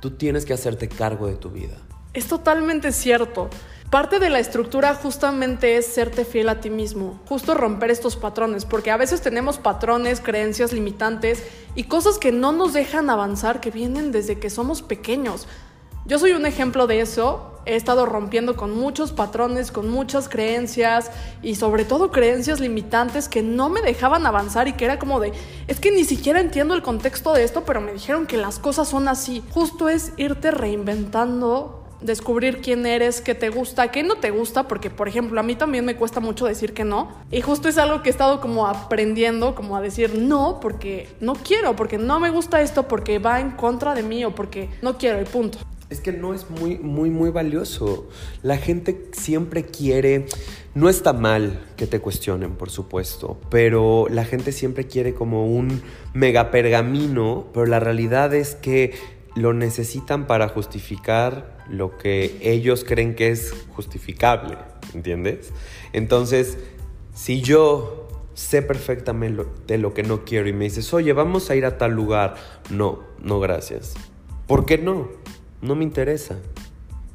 Tú 0.00 0.12
tienes 0.12 0.44
que 0.44 0.52
hacerte 0.52 0.88
cargo 0.88 1.26
de 1.26 1.34
tu 1.34 1.50
vida. 1.50 1.76
Es 2.12 2.28
totalmente 2.28 2.92
cierto. 2.92 3.50
Parte 3.90 4.18
de 4.18 4.28
la 4.28 4.40
estructura 4.40 4.94
justamente 4.94 5.76
es 5.76 5.86
serte 5.86 6.24
fiel 6.24 6.48
a 6.48 6.60
ti 6.60 6.68
mismo, 6.68 7.20
justo 7.26 7.54
romper 7.54 7.90
estos 7.90 8.16
patrones, 8.16 8.64
porque 8.64 8.90
a 8.90 8.96
veces 8.96 9.20
tenemos 9.20 9.58
patrones, 9.58 10.20
creencias 10.20 10.72
limitantes 10.72 11.44
y 11.76 11.84
cosas 11.84 12.18
que 12.18 12.32
no 12.32 12.50
nos 12.50 12.72
dejan 12.72 13.08
avanzar 13.08 13.60
que 13.60 13.70
vienen 13.70 14.10
desde 14.10 14.38
que 14.40 14.50
somos 14.50 14.82
pequeños. 14.82 15.46
Yo 16.06 16.18
soy 16.18 16.32
un 16.32 16.44
ejemplo 16.44 16.86
de 16.86 17.00
eso. 17.00 17.50
He 17.64 17.76
estado 17.76 18.04
rompiendo 18.04 18.56
con 18.56 18.76
muchos 18.76 19.12
patrones, 19.12 19.72
con 19.72 19.88
muchas 19.88 20.28
creencias 20.28 21.10
y 21.42 21.54
sobre 21.54 21.86
todo 21.86 22.10
creencias 22.10 22.60
limitantes 22.60 23.26
que 23.26 23.42
no 23.42 23.70
me 23.70 23.80
dejaban 23.80 24.26
avanzar 24.26 24.68
y 24.68 24.74
que 24.74 24.84
era 24.84 24.98
como 24.98 25.18
de, 25.18 25.32
es 25.66 25.80
que 25.80 25.90
ni 25.90 26.04
siquiera 26.04 26.40
entiendo 26.40 26.74
el 26.74 26.82
contexto 26.82 27.32
de 27.32 27.42
esto, 27.42 27.64
pero 27.64 27.80
me 27.80 27.94
dijeron 27.94 28.26
que 28.26 28.36
las 28.36 28.58
cosas 28.58 28.86
son 28.88 29.08
así. 29.08 29.42
Justo 29.50 29.88
es 29.88 30.12
irte 30.18 30.50
reinventando 30.50 31.80
descubrir 32.02 32.60
quién 32.60 32.84
eres, 32.84 33.22
qué 33.22 33.34
te 33.34 33.48
gusta, 33.48 33.90
qué 33.90 34.02
no 34.02 34.16
te 34.16 34.30
gusta, 34.30 34.68
porque 34.68 34.90
por 34.90 35.08
ejemplo 35.08 35.40
a 35.40 35.42
mí 35.42 35.54
también 35.54 35.86
me 35.86 35.96
cuesta 35.96 36.20
mucho 36.20 36.44
decir 36.44 36.74
que 36.74 36.84
no. 36.84 37.08
Y 37.30 37.40
justo 37.40 37.66
es 37.66 37.78
algo 37.78 38.02
que 38.02 38.10
he 38.10 38.12
estado 38.12 38.42
como 38.42 38.66
aprendiendo, 38.66 39.54
como 39.54 39.74
a 39.74 39.80
decir 39.80 40.18
no, 40.18 40.60
porque 40.60 41.08
no 41.20 41.32
quiero, 41.32 41.74
porque 41.76 41.96
no 41.96 42.20
me 42.20 42.28
gusta 42.28 42.60
esto, 42.60 42.88
porque 42.88 43.18
va 43.18 43.40
en 43.40 43.52
contra 43.52 43.94
de 43.94 44.02
mí 44.02 44.22
o 44.22 44.34
porque 44.34 44.68
no 44.82 44.98
quiero 44.98 45.18
y 45.22 45.24
punto. 45.24 45.58
Es 45.90 46.00
que 46.00 46.12
no 46.12 46.34
es 46.34 46.50
muy, 46.50 46.78
muy, 46.78 47.10
muy 47.10 47.30
valioso. 47.30 48.08
La 48.42 48.56
gente 48.56 49.10
siempre 49.12 49.64
quiere, 49.64 50.26
no 50.74 50.88
está 50.88 51.12
mal 51.12 51.60
que 51.76 51.86
te 51.86 52.00
cuestionen, 52.00 52.56
por 52.56 52.70
supuesto, 52.70 53.38
pero 53.50 54.06
la 54.10 54.24
gente 54.24 54.50
siempre 54.50 54.86
quiere 54.86 55.14
como 55.14 55.46
un 55.46 55.82
mega 56.14 56.50
pergamino, 56.50 57.46
pero 57.52 57.66
la 57.66 57.80
realidad 57.80 58.34
es 58.34 58.54
que 58.54 58.94
lo 59.36 59.52
necesitan 59.52 60.26
para 60.26 60.48
justificar 60.48 61.58
lo 61.68 61.96
que 61.98 62.38
ellos 62.40 62.84
creen 62.84 63.14
que 63.14 63.30
es 63.30 63.52
justificable, 63.74 64.56
¿entiendes? 64.94 65.52
Entonces, 65.92 66.58
si 67.14 67.40
yo 67.40 68.08
sé 68.34 68.62
perfectamente 68.62 69.44
de 69.66 69.78
lo 69.78 69.94
que 69.94 70.02
no 70.02 70.24
quiero 70.24 70.48
y 70.48 70.52
me 70.52 70.64
dices, 70.64 70.92
oye, 70.92 71.12
vamos 71.12 71.50
a 71.50 71.56
ir 71.56 71.64
a 71.64 71.78
tal 71.78 71.92
lugar, 71.92 72.34
no, 72.70 73.00
no, 73.20 73.40
gracias. 73.40 73.94
¿Por 74.46 74.66
qué 74.66 74.78
no? 74.78 75.08
No 75.64 75.74
me 75.74 75.84
interesa, 75.84 76.36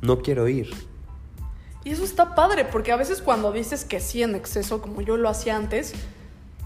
no 0.02 0.20
quiero 0.20 0.48
ir. 0.48 0.72
Y 1.84 1.92
eso 1.92 2.04
está 2.04 2.34
padre, 2.34 2.66
porque 2.66 2.92
a 2.92 2.96
veces 2.96 3.22
cuando 3.22 3.52
dices 3.52 3.86
que 3.86 4.00
sí 4.00 4.24
en 4.24 4.34
exceso, 4.34 4.82
como 4.82 5.02
yo 5.02 5.18
lo 5.18 5.30
hacía 5.30 5.56
antes, 5.56 5.94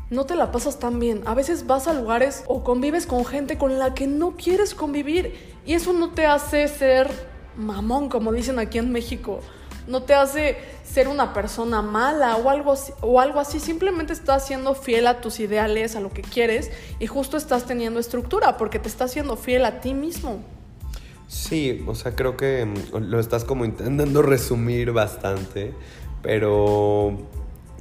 no 0.09 0.25
te 0.25 0.35
la 0.35 0.51
pasas 0.51 0.79
tan 0.79 0.99
bien. 0.99 1.23
A 1.25 1.33
veces 1.33 1.67
vas 1.67 1.87
a 1.87 1.93
lugares 1.93 2.45
o 2.47 2.63
convives 2.63 3.05
con 3.05 3.25
gente 3.25 3.57
con 3.57 3.79
la 3.79 3.93
que 3.93 4.07
no 4.07 4.37
quieres 4.37 4.73
convivir. 4.73 5.53
Y 5.65 5.73
eso 5.73 5.91
no 5.91 6.11
te 6.11 6.25
hace 6.25 6.67
ser 6.69 7.11
mamón, 7.57 8.07
como 8.07 8.31
dicen 8.31 8.59
aquí 8.59 8.77
en 8.77 8.91
México. 8.91 9.41
No 9.85 10.03
te 10.03 10.13
hace 10.13 10.57
ser 10.85 11.09
una 11.09 11.33
persona 11.33 11.81
mala 11.81 12.37
o 12.37 12.49
algo, 12.49 12.71
así, 12.71 12.93
o 13.01 13.19
algo 13.19 13.41
así. 13.41 13.59
Simplemente 13.59 14.13
estás 14.13 14.47
siendo 14.47 14.73
fiel 14.73 15.05
a 15.05 15.19
tus 15.19 15.41
ideales, 15.41 15.97
a 15.97 15.99
lo 15.99 16.11
que 16.11 16.21
quieres. 16.21 16.71
Y 16.99 17.07
justo 17.07 17.35
estás 17.35 17.65
teniendo 17.65 17.99
estructura 17.99 18.55
porque 18.55 18.79
te 18.79 18.87
estás 18.87 19.11
siendo 19.11 19.35
fiel 19.35 19.65
a 19.65 19.81
ti 19.81 19.93
mismo. 19.93 20.39
Sí, 21.33 21.83
o 21.87 21.95
sea, 21.95 22.15
creo 22.15 22.37
que 22.37 22.63
mm, 22.63 22.97
lo 23.09 23.19
estás 23.19 23.43
como 23.43 23.65
intentando 23.65 24.21
resumir 24.21 24.91
bastante, 24.91 25.73
pero 26.21 27.17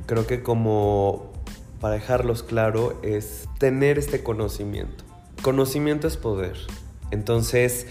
creo 0.06 0.26
que 0.26 0.42
como 0.42 1.30
para 1.78 1.94
dejarlos 1.94 2.42
claro 2.42 2.98
es 3.02 3.46
tener 3.58 3.98
este 3.98 4.22
conocimiento. 4.22 5.04
Conocimiento 5.42 6.06
es 6.06 6.16
poder. 6.16 6.56
Entonces, 7.10 7.86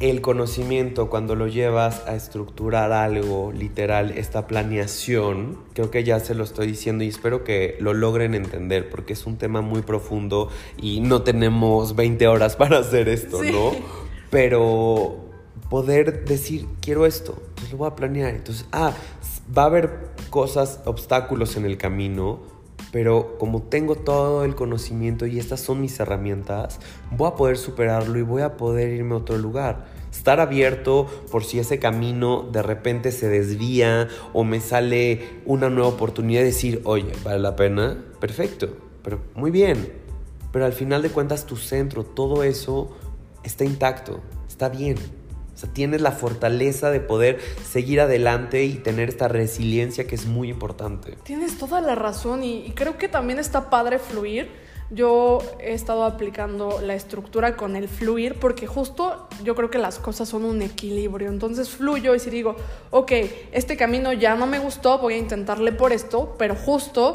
el 0.00 0.20
conocimiento 0.20 1.08
cuando 1.08 1.34
lo 1.34 1.46
llevas 1.46 2.06
a 2.06 2.14
estructurar 2.14 2.92
algo, 2.92 3.52
literal, 3.52 4.10
esta 4.10 4.46
planeación, 4.46 5.60
creo 5.72 5.90
que 5.90 6.04
ya 6.04 6.20
se 6.20 6.34
lo 6.34 6.44
estoy 6.44 6.66
diciendo 6.66 7.04
y 7.04 7.08
espero 7.08 7.42
que 7.42 7.78
lo 7.80 7.94
logren 7.94 8.34
entender 8.34 8.90
porque 8.90 9.14
es 9.14 9.24
un 9.24 9.38
tema 9.38 9.62
muy 9.62 9.80
profundo 9.80 10.50
y 10.76 11.00
no 11.00 11.22
tenemos 11.22 11.96
20 11.96 12.28
horas 12.28 12.54
para 12.56 12.80
hacer 12.80 13.08
esto, 13.08 13.42
¿no? 13.42 14.03
Pero 14.34 15.30
poder 15.70 16.24
decir, 16.24 16.66
quiero 16.80 17.06
esto, 17.06 17.40
pues 17.54 17.70
lo 17.70 17.78
voy 17.78 17.86
a 17.86 17.94
planear. 17.94 18.34
Entonces, 18.34 18.66
ah, 18.72 18.92
va 19.56 19.62
a 19.62 19.66
haber 19.66 20.08
cosas, 20.28 20.80
obstáculos 20.86 21.56
en 21.56 21.64
el 21.64 21.78
camino, 21.78 22.40
pero 22.90 23.38
como 23.38 23.62
tengo 23.62 23.94
todo 23.94 24.42
el 24.42 24.56
conocimiento 24.56 25.26
y 25.26 25.38
estas 25.38 25.60
son 25.60 25.80
mis 25.80 26.00
herramientas, 26.00 26.80
voy 27.12 27.28
a 27.28 27.36
poder 27.36 27.56
superarlo 27.58 28.18
y 28.18 28.22
voy 28.22 28.42
a 28.42 28.56
poder 28.56 28.88
irme 28.88 29.14
a 29.14 29.18
otro 29.18 29.38
lugar. 29.38 29.84
Estar 30.10 30.40
abierto 30.40 31.06
por 31.30 31.44
si 31.44 31.60
ese 31.60 31.78
camino 31.78 32.42
de 32.50 32.62
repente 32.62 33.12
se 33.12 33.28
desvía 33.28 34.08
o 34.32 34.42
me 34.42 34.58
sale 34.58 35.42
una 35.46 35.70
nueva 35.70 35.90
oportunidad 35.90 36.40
de 36.40 36.46
decir, 36.46 36.80
oye, 36.82 37.12
vale 37.22 37.38
la 37.38 37.54
pena, 37.54 38.04
perfecto, 38.18 38.66
pero 39.04 39.20
muy 39.36 39.52
bien. 39.52 40.02
Pero 40.50 40.66
al 40.66 40.72
final 40.72 41.02
de 41.02 41.10
cuentas 41.10 41.46
tu 41.46 41.56
centro, 41.56 42.02
todo 42.02 42.42
eso 42.42 42.96
está 43.44 43.64
intacto, 43.64 44.20
está 44.48 44.68
bien. 44.68 44.96
O 45.54 45.56
sea, 45.56 45.70
tienes 45.72 46.00
la 46.00 46.10
fortaleza 46.10 46.90
de 46.90 46.98
poder 46.98 47.38
seguir 47.64 48.00
adelante 48.00 48.64
y 48.64 48.74
tener 48.74 49.08
esta 49.08 49.28
resiliencia 49.28 50.06
que 50.06 50.16
es 50.16 50.26
muy 50.26 50.50
importante. 50.50 51.16
Tienes 51.22 51.58
toda 51.58 51.80
la 51.80 51.94
razón 51.94 52.42
y, 52.42 52.72
creo 52.74 52.98
que 52.98 53.08
también 53.08 53.38
está 53.38 53.70
padre 53.70 54.00
fluir. 54.00 54.50
Yo 54.90 55.38
he 55.60 55.72
estado 55.72 56.04
aplicando 56.04 56.80
la 56.82 56.94
estructura 56.94 57.56
con 57.56 57.74
el 57.76 57.88
fluir 57.88 58.38
porque 58.38 58.66
justo 58.66 59.28
yo 59.42 59.54
creo 59.54 59.70
que 59.70 59.78
las 59.78 59.98
cosas 59.98 60.28
son 60.28 60.44
un 60.44 60.60
equilibrio. 60.60 61.28
Entonces 61.28 61.70
fluyo 61.70 62.14
y 62.14 62.18
si 62.18 62.30
digo, 62.30 62.56
ok, 62.90 63.12
este 63.52 63.76
camino 63.76 64.12
ya 64.12 64.34
no 64.34 64.46
me 64.46 64.58
gustó, 64.58 64.98
voy 64.98 65.14
a 65.14 65.18
intentarle 65.18 65.72
por 65.72 65.92
esto, 65.92 66.34
pero 66.36 66.54
justo 66.56 67.12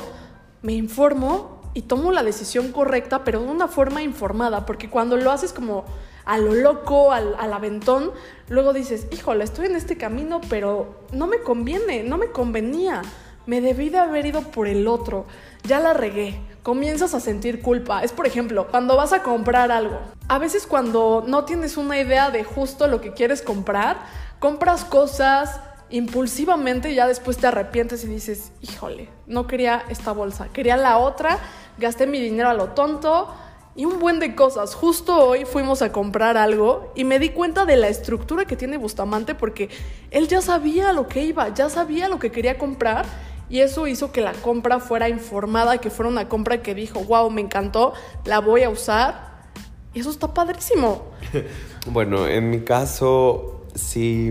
me 0.61 0.73
informo 0.73 1.59
y 1.73 1.83
tomo 1.83 2.11
la 2.11 2.23
decisión 2.23 2.71
correcta, 2.71 3.23
pero 3.23 3.41
de 3.41 3.47
una 3.47 3.67
forma 3.67 4.01
informada, 4.01 4.65
porque 4.65 4.89
cuando 4.89 5.17
lo 5.17 5.31
haces 5.31 5.53
como 5.53 5.85
a 6.25 6.37
lo 6.37 6.53
loco, 6.53 7.11
al, 7.11 7.35
aventón, 7.53 8.11
luego 8.47 8.73
dices, 8.73 9.07
híjole, 9.11 9.43
estoy 9.43 9.65
en 9.67 9.75
este 9.75 9.97
camino, 9.97 10.41
pero 10.49 11.01
no 11.11 11.27
me 11.27 11.39
conviene, 11.39 12.03
no 12.03 12.17
me 12.17 12.27
convenía, 12.27 13.01
me 13.45 13.61
debí 13.61 13.89
de 13.89 13.99
haber 13.99 14.25
ido 14.25 14.41
por 14.41 14.67
el 14.67 14.87
otro, 14.87 15.25
ya 15.63 15.79
la 15.79 15.93
regué, 15.93 16.39
comienzas 16.63 17.13
a 17.13 17.19
sentir 17.19 17.61
culpa. 17.61 18.03
Es 18.03 18.11
por 18.11 18.27
ejemplo, 18.27 18.67
cuando 18.67 18.95
vas 18.95 19.13
a 19.13 19.23
comprar 19.23 19.71
algo. 19.71 19.99
A 20.27 20.37
veces 20.37 20.67
cuando 20.67 21.23
no 21.25 21.45
tienes 21.45 21.77
una 21.77 21.99
idea 21.99 22.29
de 22.29 22.43
justo 22.43 22.87
lo 22.87 23.01
que 23.01 23.13
quieres 23.13 23.41
comprar, 23.41 23.97
compras 24.39 24.85
cosas 24.85 25.59
impulsivamente 25.89 26.91
y 26.91 26.95
ya 26.95 27.07
después 27.07 27.37
te 27.37 27.47
arrepientes 27.47 28.03
y 28.03 28.07
dices, 28.07 28.51
híjole, 28.61 29.09
no 29.25 29.47
quería 29.47 29.83
esta 29.89 30.11
bolsa, 30.11 30.49
quería 30.49 30.77
la 30.77 30.99
otra, 30.99 31.39
gasté 31.79 32.05
mi 32.05 32.19
dinero 32.19 32.49
a 32.49 32.53
lo 32.53 32.69
tonto 32.69 33.33
y 33.79 33.85
un 33.85 33.97
buen 33.97 34.19
de 34.19 34.35
cosas. 34.35 34.75
Justo 34.75 35.15
hoy 35.15 35.45
fuimos 35.45 35.81
a 35.81 35.93
comprar 35.93 36.35
algo 36.35 36.91
y 36.95 37.05
me 37.05 37.17
di 37.17 37.29
cuenta 37.29 37.63
de 37.63 37.77
la 37.77 37.87
estructura 37.87 38.43
que 38.43 38.57
tiene 38.57 38.75
Bustamante 38.75 39.35
porque 39.35 39.69
él 40.11 40.27
ya 40.27 40.41
sabía 40.41 40.91
lo 40.91 41.07
que 41.07 41.23
iba, 41.23 41.47
ya 41.53 41.69
sabía 41.69 42.09
lo 42.09 42.19
que 42.19 42.29
quería 42.29 42.57
comprar 42.57 43.05
y 43.49 43.61
eso 43.61 43.87
hizo 43.87 44.11
que 44.11 44.19
la 44.19 44.33
compra 44.33 44.81
fuera 44.81 45.07
informada, 45.07 45.77
que 45.77 45.89
fuera 45.89 46.11
una 46.11 46.27
compra 46.27 46.61
que 46.61 46.75
dijo, 46.75 46.99
wow, 47.05 47.29
me 47.29 47.39
encantó, 47.39 47.93
la 48.25 48.39
voy 48.39 48.63
a 48.63 48.69
usar. 48.69 49.47
Y 49.93 50.01
eso 50.01 50.09
está 50.09 50.33
padrísimo. 50.33 51.13
bueno, 51.89 52.27
en 52.27 52.49
mi 52.49 52.65
caso, 52.65 53.65
sí, 53.75 54.29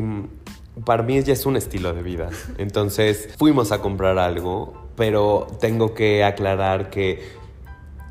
para 0.85 1.03
mí 1.03 1.23
ya 1.23 1.33
es 1.33 1.47
un 1.47 1.57
estilo 1.57 1.95
de 1.95 2.03
vida. 2.03 2.29
Entonces, 2.59 3.31
fuimos 3.39 3.73
a 3.73 3.81
comprar 3.81 4.19
algo, 4.19 4.91
pero 4.95 5.47
tengo 5.59 5.95
que 5.95 6.23
aclarar 6.23 6.91
que 6.91 7.48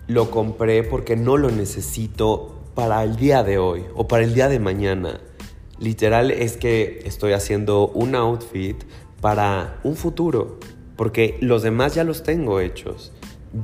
lo 0.08 0.32
compré 0.32 0.84
porque 0.84 1.16
no 1.16 1.38
lo 1.38 1.52
necesito 1.52 2.56
para 2.76 3.04
el 3.04 3.16
día 3.16 3.44
de 3.44 3.58
hoy 3.58 3.84
o 3.96 4.08
para 4.08 4.24
el 4.24 4.34
día 4.34 4.50
de 4.50 4.60
mañana. 4.60 5.20
Literal 5.80 6.32
es 6.32 6.58
que 6.58 7.02
estoy 7.06 7.34
haciendo 7.34 7.88
un 7.90 8.16
outfit 8.16 8.78
para 9.22 9.80
un 9.84 9.96
futuro, 9.96 10.60
porque 10.96 11.38
los 11.42 11.62
demás 11.62 11.96
ya 11.96 12.04
los 12.04 12.24
tengo 12.24 12.60
hechos. 12.60 13.12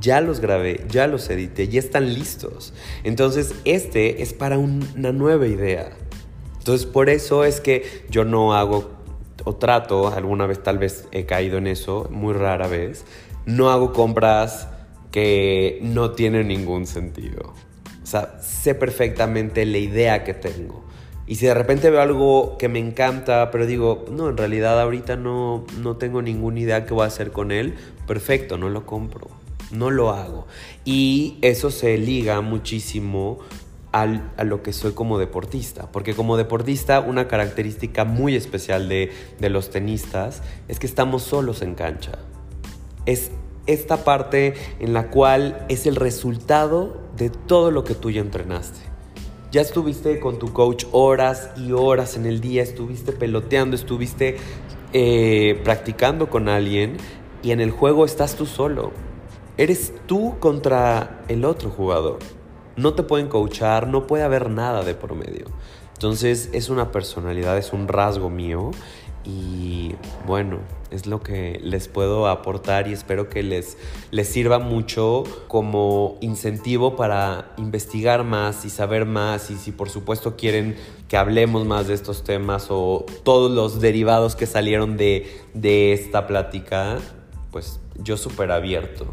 Ya 0.00 0.20
los 0.20 0.40
grabé, 0.40 0.84
ya 0.88 1.06
los 1.06 1.28
edité, 1.28 1.68
ya 1.68 1.78
están 1.78 2.12
listos. 2.14 2.72
Entonces, 3.04 3.54
este 3.64 4.22
es 4.22 4.32
para 4.32 4.58
una 4.58 5.12
nueva 5.12 5.46
idea. 5.46 5.90
Entonces, 6.58 6.86
por 6.86 7.10
eso 7.10 7.44
es 7.44 7.60
que 7.60 8.04
yo 8.10 8.24
no 8.24 8.54
hago 8.54 8.90
o 9.44 9.56
trato, 9.56 10.08
alguna 10.08 10.46
vez 10.46 10.62
tal 10.62 10.78
vez 10.78 11.06
he 11.12 11.26
caído 11.26 11.58
en 11.58 11.66
eso, 11.66 12.08
muy 12.10 12.32
rara 12.32 12.66
vez, 12.66 13.04
no 13.44 13.70
hago 13.70 13.92
compras 13.92 14.68
que 15.14 15.78
no 15.80 16.10
tiene 16.10 16.42
ningún 16.42 16.88
sentido. 16.88 17.54
O 18.02 18.06
sea, 18.06 18.40
sé 18.42 18.74
perfectamente 18.74 19.64
la 19.64 19.78
idea 19.78 20.24
que 20.24 20.34
tengo. 20.34 20.82
Y 21.28 21.36
si 21.36 21.46
de 21.46 21.54
repente 21.54 21.88
veo 21.88 22.00
algo 22.00 22.58
que 22.58 22.68
me 22.68 22.80
encanta, 22.80 23.52
pero 23.52 23.64
digo, 23.64 24.06
no, 24.10 24.28
en 24.28 24.36
realidad 24.36 24.80
ahorita 24.80 25.14
no, 25.14 25.66
no 25.80 25.98
tengo 25.98 26.20
ninguna 26.20 26.58
idea 26.58 26.84
qué 26.84 26.94
voy 26.94 27.04
a 27.04 27.06
hacer 27.06 27.30
con 27.30 27.52
él, 27.52 27.76
perfecto, 28.08 28.58
no 28.58 28.70
lo 28.70 28.86
compro, 28.86 29.28
no 29.70 29.92
lo 29.92 30.10
hago. 30.10 30.48
Y 30.84 31.38
eso 31.42 31.70
se 31.70 31.96
liga 31.96 32.40
muchísimo 32.40 33.38
a 33.92 34.42
lo 34.42 34.64
que 34.64 34.72
soy 34.72 34.94
como 34.94 35.20
deportista, 35.20 35.92
porque 35.92 36.14
como 36.14 36.36
deportista 36.36 36.98
una 36.98 37.28
característica 37.28 38.04
muy 38.04 38.34
especial 38.34 38.88
de, 38.88 39.12
de 39.38 39.48
los 39.48 39.70
tenistas 39.70 40.42
es 40.66 40.80
que 40.80 40.88
estamos 40.88 41.22
solos 41.22 41.62
en 41.62 41.76
cancha. 41.76 42.18
Es 43.06 43.30
esta 43.66 44.04
parte 44.04 44.54
en 44.80 44.92
la 44.92 45.10
cual 45.10 45.64
es 45.68 45.86
el 45.86 45.96
resultado 45.96 46.96
de 47.16 47.30
todo 47.30 47.70
lo 47.70 47.84
que 47.84 47.94
tú 47.94 48.10
ya 48.10 48.20
entrenaste. 48.20 48.80
Ya 49.50 49.60
estuviste 49.60 50.18
con 50.18 50.38
tu 50.38 50.52
coach 50.52 50.84
horas 50.90 51.50
y 51.56 51.72
horas 51.72 52.16
en 52.16 52.26
el 52.26 52.40
día, 52.40 52.62
estuviste 52.62 53.12
peloteando, 53.12 53.76
estuviste 53.76 54.36
eh, 54.92 55.60
practicando 55.62 56.28
con 56.28 56.48
alguien 56.48 56.96
y 57.42 57.52
en 57.52 57.60
el 57.60 57.70
juego 57.70 58.04
estás 58.04 58.34
tú 58.34 58.46
solo. 58.46 58.92
Eres 59.56 59.92
tú 60.06 60.34
contra 60.40 61.22
el 61.28 61.44
otro 61.44 61.70
jugador. 61.70 62.18
No 62.76 62.94
te 62.94 63.04
pueden 63.04 63.28
coachar, 63.28 63.86
no 63.86 64.08
puede 64.08 64.24
haber 64.24 64.50
nada 64.50 64.82
de 64.82 64.94
por 64.94 65.14
medio. 65.14 65.46
Entonces 65.92 66.50
es 66.52 66.68
una 66.68 66.90
personalidad, 66.90 67.56
es 67.56 67.72
un 67.72 67.86
rasgo 67.86 68.30
mío 68.30 68.72
y 69.24 69.94
bueno, 70.26 70.60
es 70.90 71.06
lo 71.06 71.22
que 71.22 71.58
les 71.62 71.88
puedo 71.88 72.28
aportar 72.28 72.88
y 72.88 72.92
espero 72.92 73.28
que 73.28 73.42
les, 73.42 73.78
les 74.10 74.28
sirva 74.28 74.58
mucho 74.58 75.24
como 75.48 76.18
incentivo 76.20 76.94
para 76.94 77.52
investigar 77.56 78.22
más 78.24 78.64
y 78.64 78.70
saber 78.70 79.06
más 79.06 79.50
y 79.50 79.56
si 79.56 79.72
por 79.72 79.88
supuesto 79.88 80.36
quieren 80.36 80.76
que 81.08 81.16
hablemos 81.16 81.66
más 81.66 81.88
de 81.88 81.94
estos 81.94 82.22
temas 82.22 82.66
o 82.70 83.06
todos 83.22 83.50
los 83.50 83.80
derivados 83.80 84.36
que 84.36 84.46
salieron 84.46 84.96
de, 84.96 85.40
de 85.54 85.92
esta 85.92 86.26
plática, 86.26 86.98
pues 87.50 87.80
yo 87.96 88.16
súper 88.16 88.50
abierto. 88.52 89.06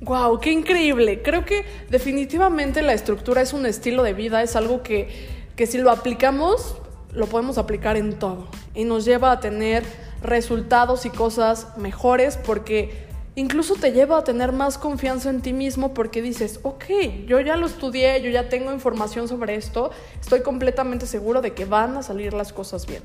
¡Wow! 0.00 0.38
¡Qué 0.40 0.50
increíble! 0.50 1.22
Creo 1.22 1.44
que 1.44 1.64
definitivamente 1.88 2.82
la 2.82 2.92
estructura 2.92 3.42
es 3.42 3.52
un 3.52 3.64
estilo 3.64 4.02
de 4.02 4.12
vida, 4.12 4.42
es 4.42 4.56
algo 4.56 4.82
que, 4.82 5.08
que 5.56 5.66
si 5.66 5.78
lo 5.78 5.90
aplicamos 5.90 6.76
lo 7.14 7.26
podemos 7.26 7.58
aplicar 7.58 7.96
en 7.96 8.18
todo 8.18 8.46
y 8.74 8.84
nos 8.84 9.04
lleva 9.04 9.32
a 9.32 9.40
tener 9.40 9.84
resultados 10.22 11.06
y 11.06 11.10
cosas 11.10 11.76
mejores 11.76 12.36
porque 12.36 13.06
incluso 13.36 13.74
te 13.74 13.92
lleva 13.92 14.18
a 14.18 14.24
tener 14.24 14.52
más 14.52 14.78
confianza 14.78 15.30
en 15.30 15.42
ti 15.42 15.52
mismo 15.52 15.92
porque 15.94 16.22
dices, 16.22 16.60
ok, 16.62 16.84
yo 17.26 17.40
ya 17.40 17.56
lo 17.56 17.66
estudié, 17.66 18.22
yo 18.22 18.30
ya 18.30 18.48
tengo 18.48 18.72
información 18.72 19.28
sobre 19.28 19.56
esto, 19.56 19.90
estoy 20.20 20.40
completamente 20.40 21.06
seguro 21.06 21.40
de 21.40 21.52
que 21.52 21.64
van 21.64 21.96
a 21.96 22.02
salir 22.02 22.32
las 22.32 22.52
cosas 22.52 22.86
bien. 22.86 23.02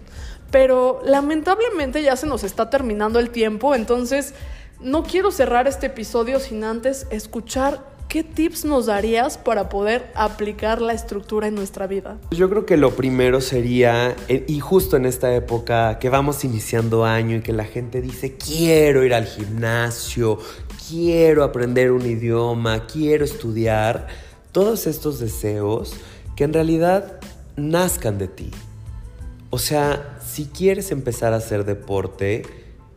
Pero 0.51 1.01
lamentablemente 1.03 2.03
ya 2.03 2.15
se 2.15 2.27
nos 2.27 2.43
está 2.43 2.69
terminando 2.69 3.19
el 3.19 3.31
tiempo, 3.31 3.73
entonces 3.73 4.33
no 4.79 5.03
quiero 5.03 5.31
cerrar 5.31 5.67
este 5.67 5.87
episodio 5.87 6.39
sin 6.39 6.63
antes 6.63 7.07
escuchar 7.09 7.88
¿qué 8.09 8.23
tips 8.23 8.65
nos 8.65 8.87
darías 8.87 9.37
para 9.37 9.69
poder 9.69 10.11
aplicar 10.15 10.81
la 10.81 10.93
estructura 10.93 11.47
en 11.47 11.53
nuestra 11.53 11.85
vida? 11.85 12.17
Yo 12.31 12.49
creo 12.49 12.65
que 12.65 12.75
lo 12.75 12.95
primero 12.95 13.39
sería, 13.39 14.15
eh, 14.27 14.43
y 14.47 14.59
justo 14.59 14.97
en 14.97 15.05
esta 15.05 15.33
época 15.35 15.99
que 15.99 16.09
vamos 16.09 16.43
iniciando 16.43 17.05
año 17.05 17.37
y 17.37 17.41
que 17.41 17.53
la 17.53 17.65
gente 17.65 18.01
dice, 18.01 18.35
quiero 18.35 19.05
ir 19.05 19.13
al 19.13 19.25
gimnasio, 19.25 20.39
quiero 20.89 21.43
aprender 21.43 21.91
un 21.91 22.05
idioma, 22.05 22.87
quiero 22.87 23.23
estudiar, 23.23 24.07
todos 24.51 24.87
estos 24.87 25.19
deseos 25.19 25.93
que 26.35 26.43
en 26.43 26.53
realidad 26.53 27.19
nazcan 27.55 28.17
de 28.17 28.27
ti. 28.27 28.49
O 29.51 29.59
sea, 29.59 30.17
si 30.25 30.45
quieres 30.45 30.91
empezar 30.91 31.33
a 31.33 31.37
hacer 31.37 31.63
deporte, 31.63 32.41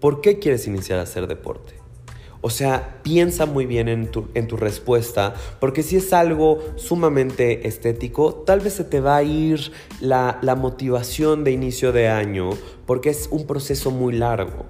¿por 0.01 0.23
qué 0.23 0.39
quieres 0.39 0.67
iniciar 0.67 0.99
a 0.99 1.03
hacer 1.03 1.27
deporte? 1.27 1.82
O 2.45 2.51
sea, 2.51 2.99
piensa 3.05 3.47
muy 3.47 3.67
bien 3.67 3.89
en 3.89 4.11
tu, 4.11 4.27
en 4.35 4.49
tu, 4.49 4.57
respuesta, 4.57 5.35
porque 5.61 5.85
si 5.85 5.97
es 5.97 6.13
algo 6.13 6.59
sumamente 6.75 7.69
estético, 7.69 8.35
tal 8.35 8.59
vez 8.59 8.73
se 8.73 8.83
te 8.83 8.99
va 8.99 9.17
a 9.17 9.23
ir 9.23 9.71
la, 10.01 10.41
la 10.43 10.57
motivación 10.57 11.45
de 11.45 11.53
inicio 11.53 11.93
de 11.93 12.09
año, 12.09 12.51
porque 12.85 13.11
es 13.11 13.29
un 13.31 13.47
proceso 13.47 13.93
muy 13.93 14.13
largo. 14.13 14.67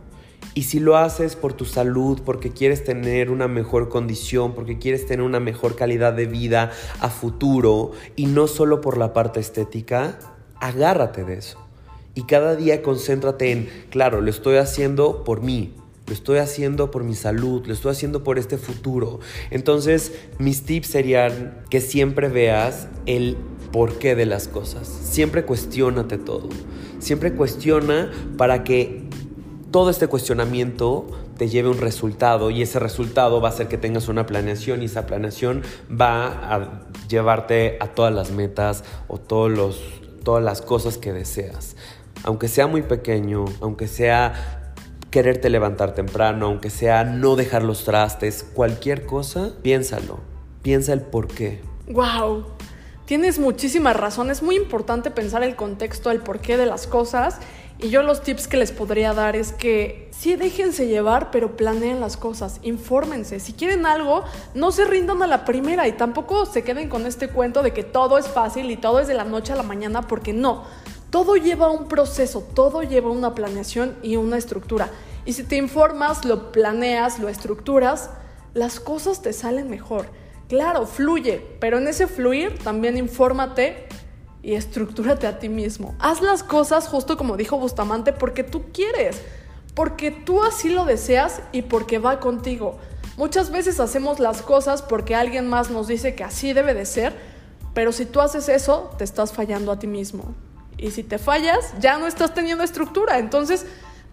Y 0.52 0.64
si 0.64 0.80
lo 0.80 0.98
haces 0.98 1.35
por 1.35 1.54
tu 1.54 1.64
salud, 1.64 2.20
porque 2.26 2.50
quieres 2.50 2.85
tener 2.85 3.30
una 3.30 3.48
mejor 3.48 3.88
condición, 3.88 4.54
porque 4.54 4.78
quieres 4.78 5.06
tener 5.06 5.24
una 5.24 5.40
mejor 5.40 5.74
calidad 5.74 6.12
de 6.12 6.26
vida 6.26 6.72
a 7.00 7.08
futuro, 7.08 7.92
y 8.16 8.26
no 8.26 8.48
solo 8.48 8.82
por 8.82 8.98
la 8.98 9.14
parte 9.14 9.40
estética, 9.40 10.18
agárrate 10.61 11.24
de 11.24 11.38
eso. 11.38 11.58
Y 12.14 12.24
cada 12.24 12.54
día 12.54 12.82
concéntrate 12.82 13.50
en, 13.50 13.70
claro, 13.88 14.20
lo 14.20 14.28
estoy 14.28 14.56
haciendo 14.56 15.24
por 15.24 15.40
mí, 15.40 15.74
lo 16.12 16.14
estoy 16.14 16.38
haciendo 16.40 16.90
por 16.90 17.05
mi 17.05 17.14
salud, 17.14 17.66
lo 17.66 17.72
estoy 17.72 17.90
haciendo 17.90 18.22
por 18.22 18.38
este 18.38 18.59
futuro. 18.59 19.20
Entonces, 19.51 20.12
mis 20.38 20.62
tips 20.64 20.88
serían 20.88 21.64
que 21.70 21.81
siempre 21.81 22.29
veas 22.29 22.87
el 23.07 23.38
porqué 23.72 24.14
de 24.14 24.27
las 24.27 24.46
cosas. 24.46 24.87
Siempre 24.87 25.46
cuestionate 25.46 26.18
todo. 26.18 26.51
Siempre 26.98 27.33
cuestiona 27.33 28.12
para 28.37 28.62
que 28.62 29.05
todo 29.70 29.88
este 29.88 30.07
cuestionamiento 30.07 31.07
te 31.38 31.48
lleve 31.48 31.70
un 31.70 31.79
resultado 31.79 32.51
y 32.51 32.61
ese 32.61 32.79
resultado 32.79 33.40
va 33.40 33.48
a 33.48 33.53
hacer 33.53 33.68
que 33.68 33.79
tengas 33.79 34.09
una 34.09 34.27
planeación 34.27 34.83
y 34.83 34.85
esa 34.85 35.07
planeación 35.07 35.62
va 35.90 36.27
a 36.27 36.83
llevarte 37.09 37.79
a 37.81 37.87
todas 37.87 38.12
las 38.12 38.33
metas 38.33 38.85
o 39.09 39.16
todos 39.16 39.51
los, 39.51 39.81
todas 40.25 40.44
las 40.44 40.61
cosas 40.61 40.98
que 40.98 41.14
deseas. 41.14 41.75
Aunque 42.22 42.48
sea 42.48 42.66
muy 42.66 42.83
pequeño, 42.83 43.46
aunque 43.62 43.88
sea 43.88 44.59
quererte 45.12 45.51
levantar 45.51 45.94
temprano, 45.94 46.46
aunque 46.46 46.70
sea 46.70 47.05
no 47.05 47.37
dejar 47.37 47.62
los 47.62 47.85
trastes, 47.85 48.44
cualquier 48.55 49.07
cosa, 49.07 49.53
piénsalo. 49.62 50.18
Piensa 50.62 50.94
el 50.94 51.03
por 51.03 51.29
qué. 51.29 51.61
¡Wow! 51.88 52.46
Tienes 53.05 53.38
muchísimas 53.38 53.94
razones. 53.94 54.38
Es 54.38 54.42
muy 54.42 54.57
importante 54.57 55.11
pensar 55.11 55.42
el 55.42 55.55
contexto, 55.55 56.11
el 56.11 56.20
porqué 56.20 56.57
de 56.57 56.64
las 56.64 56.87
cosas. 56.87 57.38
Y 57.79 57.90
yo 57.90 58.03
los 58.03 58.22
tips 58.22 58.48
que 58.48 58.57
les 58.57 58.72
podría 58.72 59.12
dar 59.12 59.37
es 59.37 59.53
que 59.53 60.09
sí 60.12 60.37
déjense 60.37 60.87
llevar, 60.87 61.31
pero 61.31 61.57
planeen 61.57 62.01
las 62.01 62.16
cosas, 62.16 62.61
infórmense. 62.62 63.38
Si 63.38 63.53
quieren 63.53 63.85
algo, 63.85 64.25
no 64.55 64.72
se 64.72 64.85
rindan 64.85 65.22
a 65.22 65.27
la 65.27 65.44
primera 65.44 65.87
y 65.88 65.92
tampoco 65.92 66.46
se 66.46 66.62
queden 66.62 66.88
con 66.88 67.07
este 67.07 67.29
cuento 67.29 67.62
de 67.62 67.72
que 67.72 67.83
todo 67.83 68.18
es 68.18 68.29
fácil 68.29 68.70
y 68.70 68.77
todo 68.77 69.01
es 69.01 69.09
de 69.09 69.14
la 69.14 69.25
noche 69.25 69.53
a 69.53 69.57
la 69.57 69.62
mañana, 69.62 70.03
porque 70.03 70.33
no. 70.33 70.64
Todo 71.12 71.37
lleva 71.37 71.70
un 71.70 71.88
proceso, 71.88 72.42
todo 72.55 72.83
lleva 72.83 73.11
una 73.11 73.35
planeación 73.35 73.98
y 74.03 74.16
una 74.16 74.38
estructura. 74.38 74.88
Y 75.27 75.35
si 75.35 75.44
te 75.44 75.57
informas, 75.57 76.25
lo 76.25 76.53
planeas, 76.53 77.18
lo 77.18 77.29
estructuras, 77.29 78.09
las 78.55 78.81
cosas 78.81 79.20
te 79.20 79.35
salen 79.35 79.68
mejor. 79.68 80.07
Claro, 80.48 80.87
fluye, 80.87 81.44
pero 81.61 81.77
en 81.77 81.87
ese 81.87 82.07
fluir 82.07 82.59
también 82.61 82.96
infórmate 82.96 83.88
y 84.42 84.55
estructúrate 84.55 85.27
a 85.27 85.38
ti 85.38 85.51
mismo. 85.51 85.94
Haz 85.98 86.22
las 86.22 86.42
cosas 86.42 86.88
justo 86.88 87.18
como 87.18 87.37
dijo 87.37 87.59
Bustamante 87.59 88.14
porque 88.14 88.42
tú 88.42 88.72
quieres, 88.72 89.20
porque 89.75 90.12
tú 90.12 90.42
así 90.42 90.70
lo 90.70 90.87
deseas 90.87 91.42
y 91.53 91.61
porque 91.61 91.98
va 91.98 92.20
contigo. 92.20 92.79
Muchas 93.18 93.51
veces 93.51 93.81
hacemos 93.81 94.18
las 94.18 94.40
cosas 94.40 94.81
porque 94.81 95.14
alguien 95.14 95.46
más 95.46 95.68
nos 95.68 95.88
dice 95.88 96.14
que 96.14 96.25
así 96.25 96.55
debe 96.55 96.72
de 96.72 96.87
ser, 96.87 97.12
pero 97.75 97.92
si 97.92 98.07
tú 98.07 98.22
haces 98.22 98.48
eso, 98.48 98.92
te 98.96 99.05
estás 99.05 99.35
fallando 99.35 99.72
a 99.72 99.79
ti 99.79 99.87
mismo. 99.87 100.35
Y 100.78 100.90
si 100.90 101.02
te 101.02 101.18
fallas, 101.18 101.74
ya 101.78 101.98
no 101.98 102.06
estás 102.06 102.35
teniendo 102.35 102.64
estructura. 102.64 103.18
Entonces, 103.18 103.66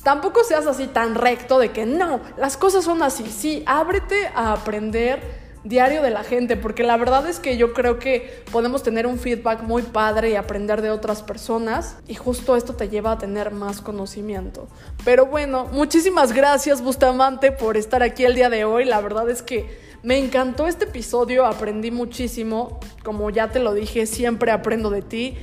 tampoco 0.04 0.44
seas 0.44 0.68
así 0.68 0.88
tan 0.88 1.16
recto 1.16 1.60
de 1.60 1.72
que 1.72 1.86
no, 1.86 2.22
las 2.38 2.58
cosas 2.58 2.84
son 2.84 3.04
así. 3.04 3.26
Sí, 3.26 3.64
ábrete 3.66 4.28
a 4.36 4.54
aprender 4.54 5.50
diario 5.64 6.02
de 6.02 6.10
la 6.10 6.24
gente, 6.24 6.56
porque 6.56 6.84
la 6.84 6.96
verdad 6.98 7.28
es 7.28 7.40
que 7.40 7.58
yo 7.58 7.74
creo 7.74 8.00
que 8.00 8.44
podemos 8.52 8.82
tener 8.82 9.06
un 9.06 9.20
feedback 9.20 9.62
muy 9.62 9.82
padre 9.82 10.30
y 10.30 10.36
aprender 10.36 10.82
de 10.82 10.90
otras 10.90 11.22
personas 11.22 11.98
y 12.08 12.16
justo 12.16 12.56
esto 12.56 12.76
te 12.76 12.88
lleva 12.88 13.12
a 13.12 13.18
tener 13.18 13.52
más 13.52 13.82
conocimiento. 13.82 14.68
Pero 15.04 15.26
bueno, 15.26 15.66
muchísimas 15.72 16.32
gracias 16.32 16.82
Bustamante 16.82 17.52
por 17.52 17.76
estar 17.76 18.04
aquí 18.04 18.24
el 18.24 18.36
día 18.36 18.50
de 18.50 18.64
hoy, 18.64 18.86
la 18.86 19.02
verdad 19.02 19.30
es 19.30 19.42
que 19.42 19.90
me 20.02 20.18
encantó 20.18 20.66
este 20.66 20.86
episodio, 20.86 21.46
aprendí 21.46 21.92
muchísimo, 21.92 22.80
como 23.04 23.30
ya 23.30 23.50
te 23.50 23.60
lo 23.60 23.74
dije, 23.74 24.06
siempre 24.06 24.52
aprendo 24.52 24.90
de 24.90 25.02
ti 25.02 25.38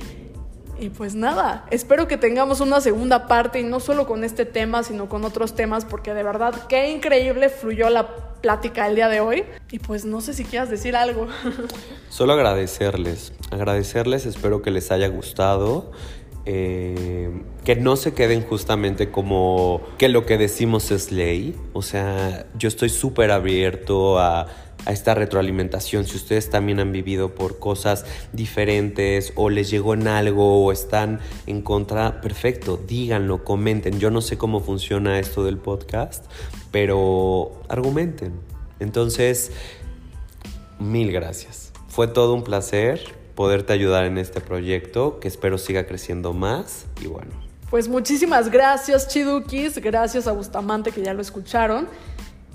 y 0.79 0.89
pues 0.89 1.15
nada, 1.15 1.65
espero 1.71 2.07
que 2.07 2.17
tengamos 2.17 2.59
una 2.61 2.81
segunda 2.81 3.27
parte 3.27 3.59
y 3.59 3.63
no 3.63 3.79
solo 3.79 4.07
con 4.07 4.23
este 4.23 4.45
tema, 4.45 4.83
sino 4.83 5.09
con 5.09 5.25
otros 5.25 5.55
temas, 5.55 5.85
porque 5.85 6.13
de 6.13 6.23
verdad 6.23 6.53
qué 6.67 6.91
increíble 6.91 7.49
fluyó 7.49 7.89
la 7.89 8.07
plática 8.41 8.87
el 8.87 8.95
día 8.95 9.09
de 9.09 9.19
hoy. 9.19 9.43
Y 9.71 9.79
pues 9.79 10.05
no 10.05 10.21
sé 10.21 10.33
si 10.33 10.43
quieras 10.43 10.69
decir 10.69 10.95
algo. 10.95 11.27
Solo 12.09 12.33
agradecerles, 12.33 13.33
agradecerles, 13.51 14.25
espero 14.25 14.61
que 14.61 14.71
les 14.71 14.91
haya 14.91 15.07
gustado. 15.07 15.91
Eh, 16.49 17.29
que 17.65 17.75
no 17.75 17.97
se 17.97 18.13
queden 18.13 18.41
justamente 18.41 19.11
como 19.11 19.81
que 19.97 20.07
lo 20.07 20.25
que 20.25 20.37
decimos 20.37 20.91
es 20.91 21.11
ley. 21.11 21.55
O 21.73 21.81
sea, 21.81 22.45
yo 22.57 22.69
estoy 22.69 22.87
súper 22.87 23.31
abierto 23.31 24.17
a 24.17 24.47
a 24.87 24.93
esta 24.93 25.13
retroalimentación. 25.13 26.05
Si 26.05 26.15
ustedes 26.15 26.49
también 26.49 26.79
han 26.79 26.93
vivido 26.93 27.35
por 27.35 27.59
cosas 27.59 28.05
diferentes 28.31 29.33
o 29.35 29.49
les 29.49 29.69
llegó 29.69 29.93
en 29.93 30.07
algo 30.07 30.63
o 30.63 30.71
están 30.71 31.19
en 31.45 31.61
contra, 31.61 32.21
perfecto, 32.21 32.77
díganlo, 32.77 33.43
comenten. 33.43 33.99
Yo 33.99 34.11
no 34.11 34.21
sé 34.21 34.37
cómo 34.37 34.61
funciona 34.61 35.19
esto 35.19 35.43
del 35.43 35.57
podcast, 35.57 36.25
pero 36.71 37.61
argumenten. 37.67 38.39
Entonces, 38.79 39.51
mil 40.79 41.11
gracias. 41.11 41.73
Fue 41.89 42.07
todo 42.07 42.33
un 42.33 42.45
placer 42.45 43.01
poderte 43.35 43.73
ayudar 43.73 44.05
en 44.05 44.17
este 44.17 44.39
proyecto 44.39 45.19
que 45.19 45.27
espero 45.27 45.57
siga 45.57 45.85
creciendo 45.85 46.31
más 46.31 46.85
y 47.01 47.07
bueno. 47.07 47.31
Pues 47.69 47.89
muchísimas 47.89 48.49
gracias 48.49 49.09
Chidukis, 49.09 49.79
gracias 49.79 50.27
a 50.27 50.31
Bustamante 50.31 50.93
que 50.93 51.01
ya 51.01 51.13
lo 51.13 51.21
escucharon. 51.21 51.89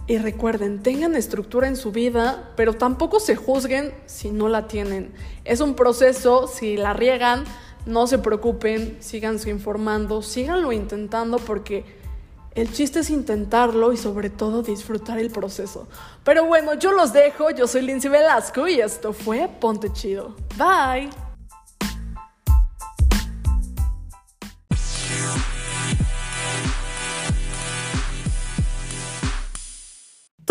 Y 0.07 0.19
recuerden, 0.19 0.83
tengan 0.83 1.15
estructura 1.15 1.69
en 1.69 1.77
su 1.77 1.93
vida, 1.93 2.51
pero 2.57 2.75
tampoco 2.75 3.21
se 3.21 3.37
juzguen 3.37 3.95
si 4.07 4.31
no 4.31 4.49
la 4.49 4.67
tienen. 4.67 5.13
Es 5.45 5.61
un 5.61 5.75
proceso, 5.75 6.49
si 6.49 6.77
la 6.77 6.93
riegan, 6.93 7.45
no 7.87 8.07
se 8.07 8.19
preocupen, 8.19 8.97
síganse 9.01 9.51
informando, 9.51 10.23
síganlo 10.23 10.73
intentando 10.73 11.39
porque 11.39 11.85
el 12.55 12.71
chiste 12.73 13.01
es 13.01 13.11
intentarlo 13.11 13.93
y 13.93 13.97
sobre 13.97 14.29
todo 14.29 14.63
disfrutar 14.63 15.19
el 15.19 15.31
proceso. 15.31 15.89
Pero 16.25 16.47
bueno, 16.47 16.75
yo 16.75 16.93
los 16.93 17.13
dejo, 17.13 17.51
yo 17.51 17.67
soy 17.67 17.83
Lindsay 17.83 18.11
Velasco 18.11 18.69
y 18.69 18.81
esto 18.81 19.13
fue 19.13 19.49
Ponte 19.61 19.93
Chido. 19.93 20.35
Bye. 20.59 21.32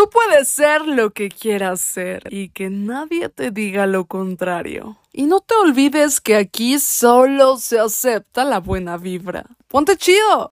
Tú 0.02 0.10
puedes 0.10 0.48
ser 0.48 0.88
lo 0.88 1.12
que 1.12 1.30
quieras 1.30 1.80
ser 1.80 2.24
y 2.32 2.50
que 2.50 2.72
nadie 2.72 3.30
te 3.30 3.52
diga 3.52 3.86
lo 3.86 4.06
contrario. 4.06 4.98
Y 5.14 5.28
no 5.28 5.42
te 5.42 5.54
olvides 5.54 6.20
que 6.20 6.38
aquí 6.38 6.80
solo 6.80 7.58
se 7.58 7.78
acepta 7.78 8.44
la 8.44 8.60
buena 8.60 8.98
vibra. 8.98 9.46
¡Ponte 9.68 9.96
chido! 9.98 10.50